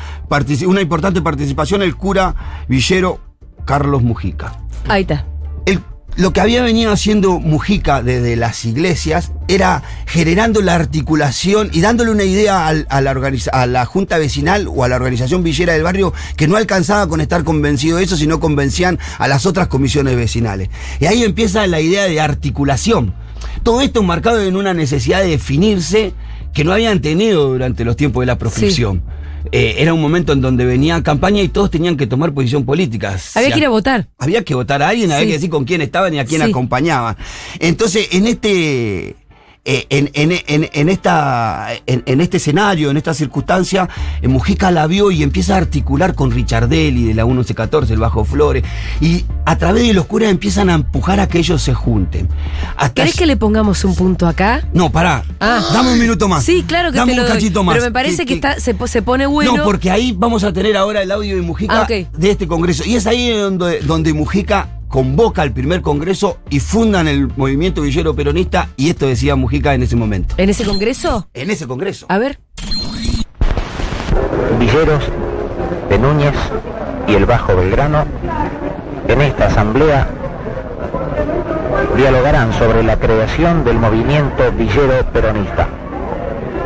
una 0.66 0.80
importante 0.82 1.20
participación 1.20 1.82
el 1.82 1.96
cura 1.96 2.64
villero 2.68 3.18
Carlos 3.64 4.02
Mujica. 4.02 4.58
Ahí 4.88 5.02
está. 5.02 5.24
El- 5.66 5.80
lo 6.16 6.32
que 6.32 6.40
había 6.40 6.62
venido 6.62 6.90
haciendo 6.92 7.38
Mujica 7.38 8.02
desde 8.02 8.34
las 8.36 8.64
iglesias 8.64 9.32
era 9.48 9.82
generando 10.06 10.60
la 10.60 10.74
articulación 10.74 11.70
y 11.72 11.80
dándole 11.80 12.10
una 12.10 12.24
idea 12.24 12.66
a, 12.68 13.00
la 13.00 13.10
organiza- 13.14 13.50
a 13.52 13.66
la 13.66 13.86
junta 13.86 14.18
vecinal 14.18 14.66
o 14.68 14.84
a 14.84 14.88
la 14.88 14.96
organización 14.96 15.42
villera 15.42 15.72
del 15.72 15.82
barrio 15.84 16.12
que 16.36 16.48
no 16.48 16.56
alcanzaba 16.56 17.08
con 17.08 17.20
estar 17.20 17.44
convencido 17.44 17.98
de 17.98 18.04
eso, 18.04 18.16
sino 18.16 18.40
convencían 18.40 18.98
a 19.18 19.28
las 19.28 19.46
otras 19.46 19.68
comisiones 19.68 20.16
vecinales. 20.16 20.68
Y 20.98 21.06
ahí 21.06 21.22
empieza 21.22 21.66
la 21.68 21.80
idea 21.80 22.04
de 22.04 22.20
articulación. 22.20 23.14
Todo 23.62 23.80
esto 23.80 24.02
marcado 24.02 24.42
en 24.42 24.56
una 24.56 24.74
necesidad 24.74 25.20
de 25.20 25.28
definirse 25.28 26.12
que 26.52 26.64
no 26.64 26.72
habían 26.72 27.00
tenido 27.00 27.48
durante 27.48 27.84
los 27.84 27.96
tiempos 27.96 28.22
de 28.22 28.26
la 28.26 28.36
proscripción. 28.38 29.02
Eh, 29.52 29.76
era 29.78 29.94
un 29.94 30.00
momento 30.00 30.32
en 30.32 30.40
donde 30.40 30.64
venía 30.64 31.02
campaña 31.02 31.42
y 31.42 31.48
todos 31.48 31.70
tenían 31.70 31.96
que 31.96 32.06
tomar 32.06 32.32
posición 32.32 32.64
política. 32.64 33.16
Había 33.34 33.50
que 33.52 33.58
ir 33.58 33.64
a 33.66 33.70
votar. 33.70 34.08
había 34.18 34.44
que 34.44 34.54
votar 34.54 34.82
a 34.82 34.88
alguien, 34.88 35.10
había 35.12 35.22
Sí. 35.22 35.26
que 35.28 35.32
decir 35.34 35.50
con 35.50 35.64
quién 35.64 35.80
estaban 35.80 36.12
y 36.14 36.18
a 36.18 36.24
quién 36.24 36.42
Sí. 36.42 36.50
acompañaban. 36.50 37.16
Entonces, 37.58 38.08
en 38.12 38.26
este. 38.26 39.16
Eh, 39.64 39.86
En, 39.90 40.10
en- 40.14 40.32
en- 40.46 40.70
en 40.72 40.88
esta, 40.88 41.68
en, 41.86 42.20
este 42.20 42.38
escenario, 42.38 42.90
en 42.90 42.96
esta 42.96 43.12
circunstancia, 43.14 43.88
eh, 44.22 44.28
Mujica 44.28 44.70
la 44.70 44.86
vio 44.86 45.10
y 45.10 45.22
empieza 45.22 45.54
a 45.54 45.58
articular 45.58 46.14
con 46.14 46.30
Richardelli 46.30 47.04
de 47.04 47.14
la 47.14 47.24
1114, 47.26 47.92
el 47.92 47.98
Bajo 48.00 48.24
Flores, 48.24 48.64
y 49.00 49.24
a 49.44 49.56
través 49.58 49.86
de 49.86 49.92
los 49.92 50.06
curas 50.06 50.30
empiezan 50.30 50.70
a 50.70 50.74
empujar 50.74 51.20
a 51.20 51.28
que 51.28 51.38
ellos 51.38 51.60
se 51.62 51.74
junten. 51.74 52.28
¿Querés 52.94 53.14
que 53.16 53.26
le 53.26 53.36
pongamos 53.36 53.84
un 53.84 53.94
punto 53.94 54.26
acá? 54.26 54.66
No, 54.72 54.90
pará. 54.90 55.24
Ah. 55.40 55.62
Dame 55.72 55.92
un 55.92 55.98
minuto 55.98 56.28
más. 56.28 56.44
Sí, 56.44 56.64
claro 56.66 56.90
que 56.90 56.98
Dame 56.98 57.12
te 57.12 57.16
lo 57.16 57.22
un 57.24 57.28
doy. 57.28 57.36
cachito 57.36 57.62
más. 57.62 57.74
Pero 57.74 57.84
me 57.86 57.92
parece 57.92 58.24
que, 58.26 58.34
está, 58.34 58.58
se, 58.60 58.74
se 58.86 59.02
pone 59.02 59.26
bueno. 59.26 59.56
No, 59.56 59.64
porque 59.64 59.90
ahí 59.90 60.14
vamos 60.16 60.42
a 60.44 60.52
tener 60.52 60.76
ahora 60.76 61.02
el 61.02 61.10
audio 61.12 61.36
de 61.36 61.42
Mujica 61.42 61.82
Ah, 61.82 61.86
de 61.86 62.30
este 62.30 62.46
congreso. 62.48 62.84
Y 62.86 62.96
es 62.96 63.06
ahí 63.06 63.30
donde, 63.30 63.80
donde 63.80 64.12
Mujica 64.14 64.68
convoca 64.90 65.44
el 65.44 65.52
primer 65.52 65.80
congreso 65.80 66.38
y 66.50 66.60
fundan 66.60 67.08
el 67.08 67.28
movimiento 67.36 67.80
villero 67.80 68.14
peronista. 68.14 68.68
Y 68.76 68.90
esto 68.90 69.06
decía 69.06 69.36
Mujica 69.36 69.72
en 69.72 69.84
ese 69.84 69.96
momento. 69.96 70.34
¿En 70.36 70.50
ese 70.50 70.64
congreso? 70.64 71.28
En 71.32 71.48
ese 71.48 71.66
congreso. 71.66 72.04
A 72.10 72.18
ver. 72.18 72.38
Villeros 74.58 75.04
de 75.88 75.98
Núñez 75.98 76.34
y 77.06 77.14
el 77.14 77.24
Bajo 77.24 77.56
Belgrano 77.56 78.04
en 79.08 79.20
esta 79.22 79.46
asamblea 79.46 80.08
dialogarán 81.96 82.52
sobre 82.52 82.82
la 82.82 82.98
creación 82.98 83.64
del 83.64 83.78
movimiento 83.78 84.52
villero 84.52 85.06
peronista. 85.12 85.68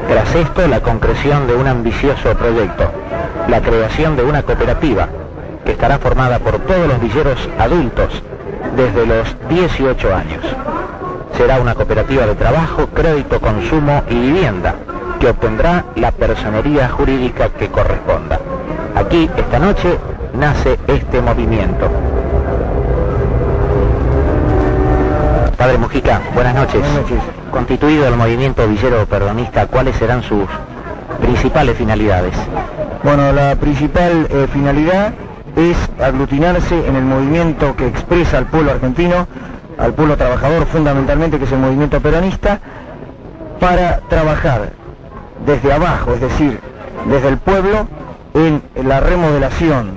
Tras 0.08 0.34
esto, 0.34 0.66
la 0.66 0.80
concreción 0.80 1.46
de 1.46 1.54
un 1.54 1.66
ambicioso 1.66 2.34
proyecto, 2.34 2.90
la 3.48 3.60
creación 3.60 4.16
de 4.16 4.22
una 4.22 4.42
cooperativa 4.42 5.08
que 5.64 5.72
estará 5.72 5.98
formada 5.98 6.38
por 6.38 6.58
todos 6.60 6.86
los 6.86 7.00
villeros 7.00 7.48
adultos 7.58 8.22
desde 8.76 9.06
los 9.06 9.36
18 9.48 10.14
años. 10.14 10.44
Será 11.36 11.60
una 11.60 11.74
cooperativa 11.74 12.26
de 12.26 12.34
trabajo, 12.34 12.86
crédito, 12.88 13.40
consumo 13.40 14.02
y 14.08 14.14
vivienda 14.14 14.74
que 15.18 15.28
obtendrá 15.28 15.84
la 15.96 16.12
personería 16.12 16.88
jurídica 16.88 17.48
que 17.48 17.68
corresponda. 17.68 18.38
Aquí, 18.94 19.28
esta 19.36 19.58
noche, 19.58 19.98
nace 20.34 20.78
este 20.86 21.20
movimiento. 21.20 21.88
Padre 25.56 25.78
Mujica, 25.78 26.20
buenas 26.34 26.54
noches. 26.54 26.80
Buenas 26.80 27.02
noches. 27.02 27.18
Constituido 27.50 28.06
el 28.06 28.16
movimiento 28.16 28.66
villero 28.68 29.06
perdonista, 29.06 29.66
¿cuáles 29.66 29.96
serán 29.96 30.22
sus 30.22 30.44
principales 31.20 31.76
finalidades? 31.76 32.34
Bueno, 33.02 33.32
la 33.32 33.54
principal 33.56 34.26
eh, 34.30 34.46
finalidad 34.52 35.14
es 35.56 35.76
aglutinarse 36.02 36.86
en 36.86 36.96
el 36.96 37.04
movimiento 37.04 37.76
que 37.76 37.86
expresa 37.86 38.38
al 38.38 38.46
pueblo 38.46 38.72
argentino, 38.72 39.26
al 39.78 39.92
pueblo 39.94 40.16
trabajador 40.16 40.66
fundamentalmente, 40.66 41.38
que 41.38 41.44
es 41.44 41.52
el 41.52 41.58
movimiento 41.58 42.00
peronista, 42.00 42.60
para 43.60 44.00
trabajar 44.08 44.70
desde 45.46 45.72
abajo, 45.72 46.14
es 46.14 46.20
decir, 46.20 46.60
desde 47.06 47.28
el 47.28 47.38
pueblo, 47.38 47.86
en 48.34 48.62
la 48.84 48.98
remodelación 49.00 49.96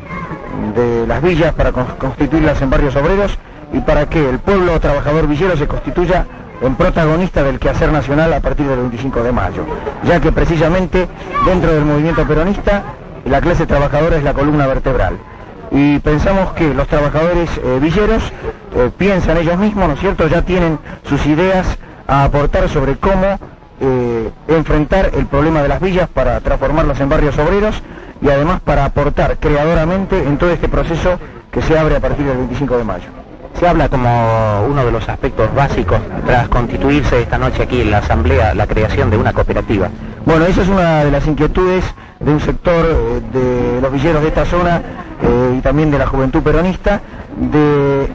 de 0.76 1.08
las 1.08 1.22
villas 1.22 1.54
para 1.54 1.72
con- 1.72 1.86
constituirlas 1.98 2.62
en 2.62 2.70
barrios 2.70 2.96
obreros 2.96 3.38
y 3.74 3.80
para 3.80 4.06
que 4.08 4.30
el 4.30 4.40
pueblo 4.40 4.80
trabajador 4.80 5.28
villero 5.28 5.58
se 5.58 5.68
constituya 5.68 6.26
en 6.62 6.76
protagonista 6.76 7.44
del 7.44 7.60
quehacer 7.60 7.92
nacional 7.92 8.34
a 8.34 8.40
partir 8.40 8.68
del 8.68 8.80
25 8.80 9.24
de 9.24 9.32
mayo, 9.32 9.64
ya 10.04 10.20
que 10.20 10.32
precisamente 10.32 11.08
dentro 11.46 11.72
del 11.74 11.86
movimiento 11.86 12.26
peronista 12.26 12.84
la 13.26 13.42
clase 13.42 13.66
trabajadora 13.66 14.18
es 14.18 14.24
la 14.24 14.34
columna 14.34 14.68
vertebral. 14.68 15.18
Y 15.72 16.00
pensamos 16.00 16.54
que 16.54 16.74
los 16.74 16.88
trabajadores 16.88 17.50
eh, 17.58 17.80
villeros 17.82 18.24
eh, 18.76 18.90
piensan 18.98 19.38
ellos 19.38 19.58
mismos, 19.58 19.88
¿no 19.88 19.94
es 19.96 20.00
cierto? 20.00 20.28
Ya 20.28 20.42
tienen 20.42 20.80
sus 21.08 21.26
ideas 21.26 21.78
a 22.08 22.24
aportar 22.24 22.70
sobre 22.70 22.96
cómo 22.96 23.38
eh, 23.82 24.32
enfrentar 24.48 25.12
el 25.14 25.26
problema 25.26 25.62
de 25.62 25.68
las 25.68 25.82
villas 25.82 26.08
para 26.10 26.40
transformarlas 26.40 27.00
en 27.00 27.10
barrios 27.10 27.38
obreros 27.38 27.82
y 28.22 28.30
además 28.30 28.62
para 28.62 28.86
aportar 28.86 29.38
creadoramente 29.38 30.18
en 30.18 30.38
todo 30.38 30.52
este 30.52 30.70
proceso 30.70 31.20
que 31.52 31.62
se 31.62 31.78
abre 31.78 31.98
a 31.98 32.00
partir 32.00 32.26
del 32.26 32.38
25 32.38 32.78
de 32.78 32.84
mayo. 32.84 33.06
Se 33.60 33.68
habla 33.68 33.90
como 33.90 34.66
uno 34.70 34.86
de 34.86 34.92
los 34.92 35.08
aspectos 35.10 35.54
básicos 35.54 36.00
tras 36.26 36.48
constituirse 36.48 37.22
esta 37.22 37.38
noche 37.38 37.64
aquí 37.64 37.82
en 37.82 37.92
la 37.92 38.00
Asamblea 38.00 38.54
la 38.54 38.68
creación 38.68 39.10
de 39.10 39.18
una 39.18 39.34
cooperativa. 39.34 39.90
Bueno, 40.26 40.46
esa 40.46 40.62
es 40.62 40.68
una 40.68 41.04
de 41.04 41.12
las 41.12 41.26
inquietudes 41.26 41.84
de 42.20 42.32
un 42.32 42.40
sector 42.40 42.86
de 43.34 43.80
los 43.82 43.92
villeros 43.92 44.22
de 44.22 44.28
esta 44.28 44.46
zona 44.46 44.82
eh, 45.22 45.56
y 45.58 45.62
también 45.62 45.92
de 45.92 46.00
la 46.00 46.08
juventud 46.08 46.42
peronista 46.42 47.02
de 47.38 48.08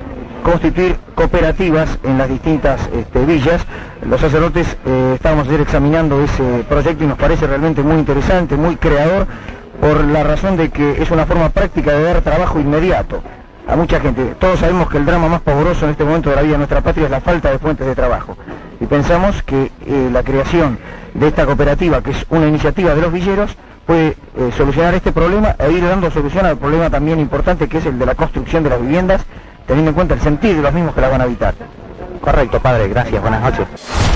constituir 0.43 0.97
cooperativas 1.15 1.99
en 2.03 2.19
las 2.19 2.29
distintas 2.29 2.89
este, 2.95 3.25
villas. 3.25 3.65
Los 4.09 4.21
sacerdotes 4.21 4.77
eh, 4.85 5.13
estábamos 5.15 5.49
ayer 5.49 5.61
examinando 5.61 6.23
ese 6.23 6.65
proyecto 6.69 7.05
y 7.05 7.07
nos 7.07 7.19
parece 7.19 7.47
realmente 7.47 7.83
muy 7.83 7.97
interesante, 7.97 8.57
muy 8.57 8.77
creador, 8.77 9.27
por 9.81 10.05
la 10.05 10.23
razón 10.23 10.57
de 10.57 10.71
que 10.71 11.03
es 11.03 11.11
una 11.11 11.27
forma 11.27 11.49
práctica 11.49 11.93
de 11.93 12.05
dar 12.05 12.21
trabajo 12.21 12.61
inmediato. 12.61 13.23
a 13.67 13.77
mucha 13.77 14.01
gente. 14.01 14.35
Todos 14.41 14.59
sabemos 14.59 14.89
que 14.89 14.99
el 14.99 15.07
drama 15.07 15.29
más 15.29 15.41
pavoroso 15.41 15.85
en 15.85 15.93
este 15.93 16.05
momento 16.05 16.31
de 16.31 16.37
la 16.37 16.43
vida 16.43 16.53
de 16.53 16.59
nuestra 16.59 16.81
patria 16.81 17.05
es 17.05 17.11
la 17.11 17.21
falta 17.21 17.51
de 17.51 17.59
fuentes 17.59 17.87
de 17.87 17.95
trabajo. 17.95 18.37
Y 18.81 18.87
pensamos 18.87 19.43
que 19.45 19.71
eh, 19.87 20.11
la 20.13 20.25
creación 20.25 20.79
de 21.15 21.29
esta 21.29 21.47
cooperativa, 21.47 22.03
que 22.03 22.11
es 22.11 22.27
una 22.31 22.49
iniciativa 22.49 22.95
de 22.95 23.01
los 23.01 23.13
villeros, 23.13 23.57
puede 23.87 24.09
eh, 24.09 24.51
solucionar 24.57 24.95
este 24.95 25.13
problema 25.13 25.57
e 25.59 25.71
ir 25.73 25.87
dando 25.87 26.11
solución 26.11 26.47
al 26.47 26.59
problema 26.59 26.91
también 26.91 27.21
importante 27.21 27.69
que 27.69 27.79
es 27.79 27.87
el 27.87 27.99
de 27.99 28.07
la 28.07 28.15
construcción 28.15 28.63
de 28.63 28.71
las 28.71 28.81
viviendas, 28.81 29.23
teniendo 29.67 29.91
en 29.91 29.95
cuenta 29.95 30.15
el 30.15 30.21
sentido 30.21 30.57
de 30.57 30.63
los 30.63 30.73
mismos 30.73 30.95
que 30.95 31.01
las 31.01 31.11
van 31.11 31.21
a 31.21 31.25
habitar. 31.25 31.55
Correcto, 32.21 32.61
padre, 32.61 32.89
gracias, 32.89 33.21
buenas 33.21 33.43
noches. 33.43 34.12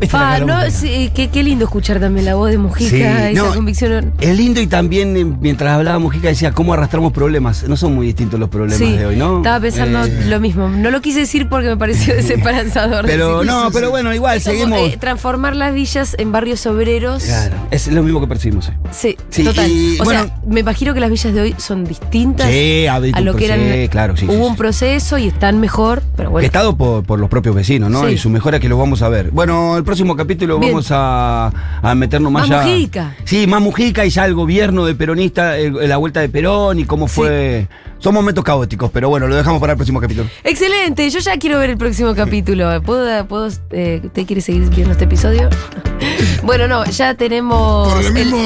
Esta 0.00 0.34
es 0.34 0.46
la 0.46 0.54
Ah, 0.56 0.64
no, 0.64 0.70
sí, 0.70 1.10
qué, 1.14 1.28
qué 1.30 1.42
lindo 1.42 1.64
escuchar 1.64 2.00
también 2.00 2.26
la 2.26 2.34
voz 2.34 2.50
de 2.50 2.58
Mujica, 2.58 2.90
Sí, 2.90 3.00
esa 3.02 3.32
no, 3.32 3.54
convicción. 3.54 4.12
Es 4.20 4.36
lindo 4.36 4.60
y 4.60 4.66
también 4.66 5.16
eh, 5.16 5.24
mientras 5.24 5.72
hablaba 5.76 5.98
Mujica 5.98 6.28
decía 6.28 6.52
cómo 6.52 6.72
arrastramos 6.74 7.12
problemas. 7.12 7.64
No 7.68 7.76
son 7.76 7.94
muy 7.94 8.06
distintos 8.06 8.38
los 8.40 8.48
problemas 8.48 8.78
Sí, 8.78 8.92
de 8.96 9.06
hoy, 9.06 9.16
¿no? 9.16 9.38
estaba 9.38 9.60
pensando 9.60 10.04
Eh, 10.04 10.24
lo 10.26 10.40
mismo. 10.40 10.68
No 10.68 10.90
lo 10.90 11.00
quise 11.00 11.20
decir 11.20 11.48
porque 11.48 11.68
me 11.68 11.76
pareció 11.76 12.14
desesperanzador. 12.48 13.06
Pero 13.06 13.38
decir 13.40 13.52
no, 13.52 13.70
pero 13.72 13.90
bueno, 13.90 14.12
igual 14.14 14.36
Es 14.38 14.44
como, 14.44 14.56
seguimos. 14.56 14.80
eh, 14.80 14.96
transformar 14.98 15.54
las 15.56 15.72
villas 15.74 16.16
en 16.18 16.32
barrios 16.32 16.66
obreros. 16.66 17.24
Claro, 17.24 17.56
es 17.70 17.86
lo 17.88 18.02
mismo 18.02 18.20
que 18.20 18.26
percibimos. 18.26 18.70
Sí, 18.90 19.16
total. 19.44 19.70
y, 19.70 19.98
o 20.00 20.04
bueno- 20.04 20.24
sea, 20.24 20.36
me 20.46 20.60
imagino 20.60 20.92
que 20.94 21.00
las 21.00 21.10
villas 21.10 21.32
de 21.34 21.40
hoy 21.40 21.54
son 21.58 21.84
distintas 21.84 22.46
a 22.46 23.20
lo 23.20 23.34
que 23.36 23.44
eran. 23.46 23.88
claro, 23.88 24.16
sí, 24.16 24.26
Hubo 24.28 24.46
un 24.46 24.56
proceso 24.56 25.18
y 25.18 25.28
están 25.28 25.60
mejor, 25.60 26.02
pero 26.16 26.30
bueno. 26.30 26.44
Gestado 26.44 26.76
por, 26.76 27.04
por 27.04 27.18
los 27.18 27.28
propios 27.30 27.54
vecinos, 27.54 27.90
¿no? 27.90 28.08
Y 28.08 28.18
su 28.18 28.30
mejora 28.30 28.58
que 28.60 28.68
lo 28.68 28.76
vamos 28.78 29.02
a 29.02 29.08
ver. 29.08 29.30
Bueno, 29.30 29.76
el 29.76 29.83
próximo 29.84 30.16
capítulo 30.16 30.58
Bien. 30.58 30.72
vamos 30.72 30.88
a, 30.90 31.52
a 31.82 31.94
meternos 31.94 32.32
más, 32.32 32.48
Más 32.48 32.64
ya. 32.64 32.70
Mujica. 32.70 33.16
Sí, 33.24 33.46
más 33.46 33.60
Mujica 33.60 34.04
y 34.04 34.10
ya 34.10 34.24
el 34.26 34.34
gobierno 34.34 34.84
de 34.84 34.94
peronista, 34.94 35.56
el- 35.56 35.88
la 35.88 35.96
vuelta 35.96 36.20
de 36.20 36.28
Perón 36.28 36.78
y 36.78 36.84
cómo 36.84 37.06
fue. 37.06 37.68
Son 37.98 38.12
momentos 38.12 38.44
caóticos, 38.44 38.90
pero 38.92 39.08
bueno, 39.08 39.26
lo 39.28 39.34
dejamos 39.34 39.60
para 39.60 39.72
el 39.72 39.76
próximo 39.78 39.98
capítulo. 40.00 40.28
Excelente, 40.42 41.08
yo 41.08 41.20
ya 41.20 41.38
quiero 41.38 41.58
ver 41.58 41.70
el 41.70 41.78
próximo 41.78 42.14
capítulo. 42.14 42.82
¿Puedo, 42.82 43.26
puedo 43.26 43.48
eh, 43.70 44.00
¿Usted 44.04 44.26
quiere 44.26 44.42
seguir 44.42 44.68
viendo 44.70 44.92
este 44.92 45.04
episodio? 45.04 45.48
bueno, 46.42 46.68
no, 46.68 46.84
ya 46.84 47.14
tenemos. 47.14 47.88
Por 47.92 48.00
el 48.02 48.06
el- 48.08 48.12
mismo, 48.14 48.38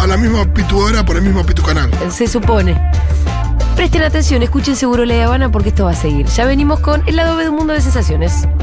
a 0.00 0.06
la 0.06 0.16
misma 0.16 0.44
Pitu 0.54 0.78
hora, 0.78 1.04
por 1.04 1.16
el 1.16 1.22
mismo 1.22 1.44
Pitu 1.44 1.62
canal. 1.62 1.90
se 2.10 2.26
supone. 2.26 2.80
Presten 3.76 4.02
atención, 4.02 4.42
escuchen 4.42 4.76
seguro 4.76 5.04
la 5.06 5.24
Habana 5.24 5.50
porque 5.50 5.70
esto 5.70 5.86
va 5.86 5.92
a 5.92 5.96
seguir. 5.96 6.26
Ya 6.26 6.44
venimos 6.44 6.80
con 6.80 7.02
el 7.06 7.16
lado 7.16 7.36
B 7.36 7.44
de 7.44 7.48
un 7.50 7.56
mundo 7.56 7.72
de 7.72 7.80
sensaciones. 7.80 8.46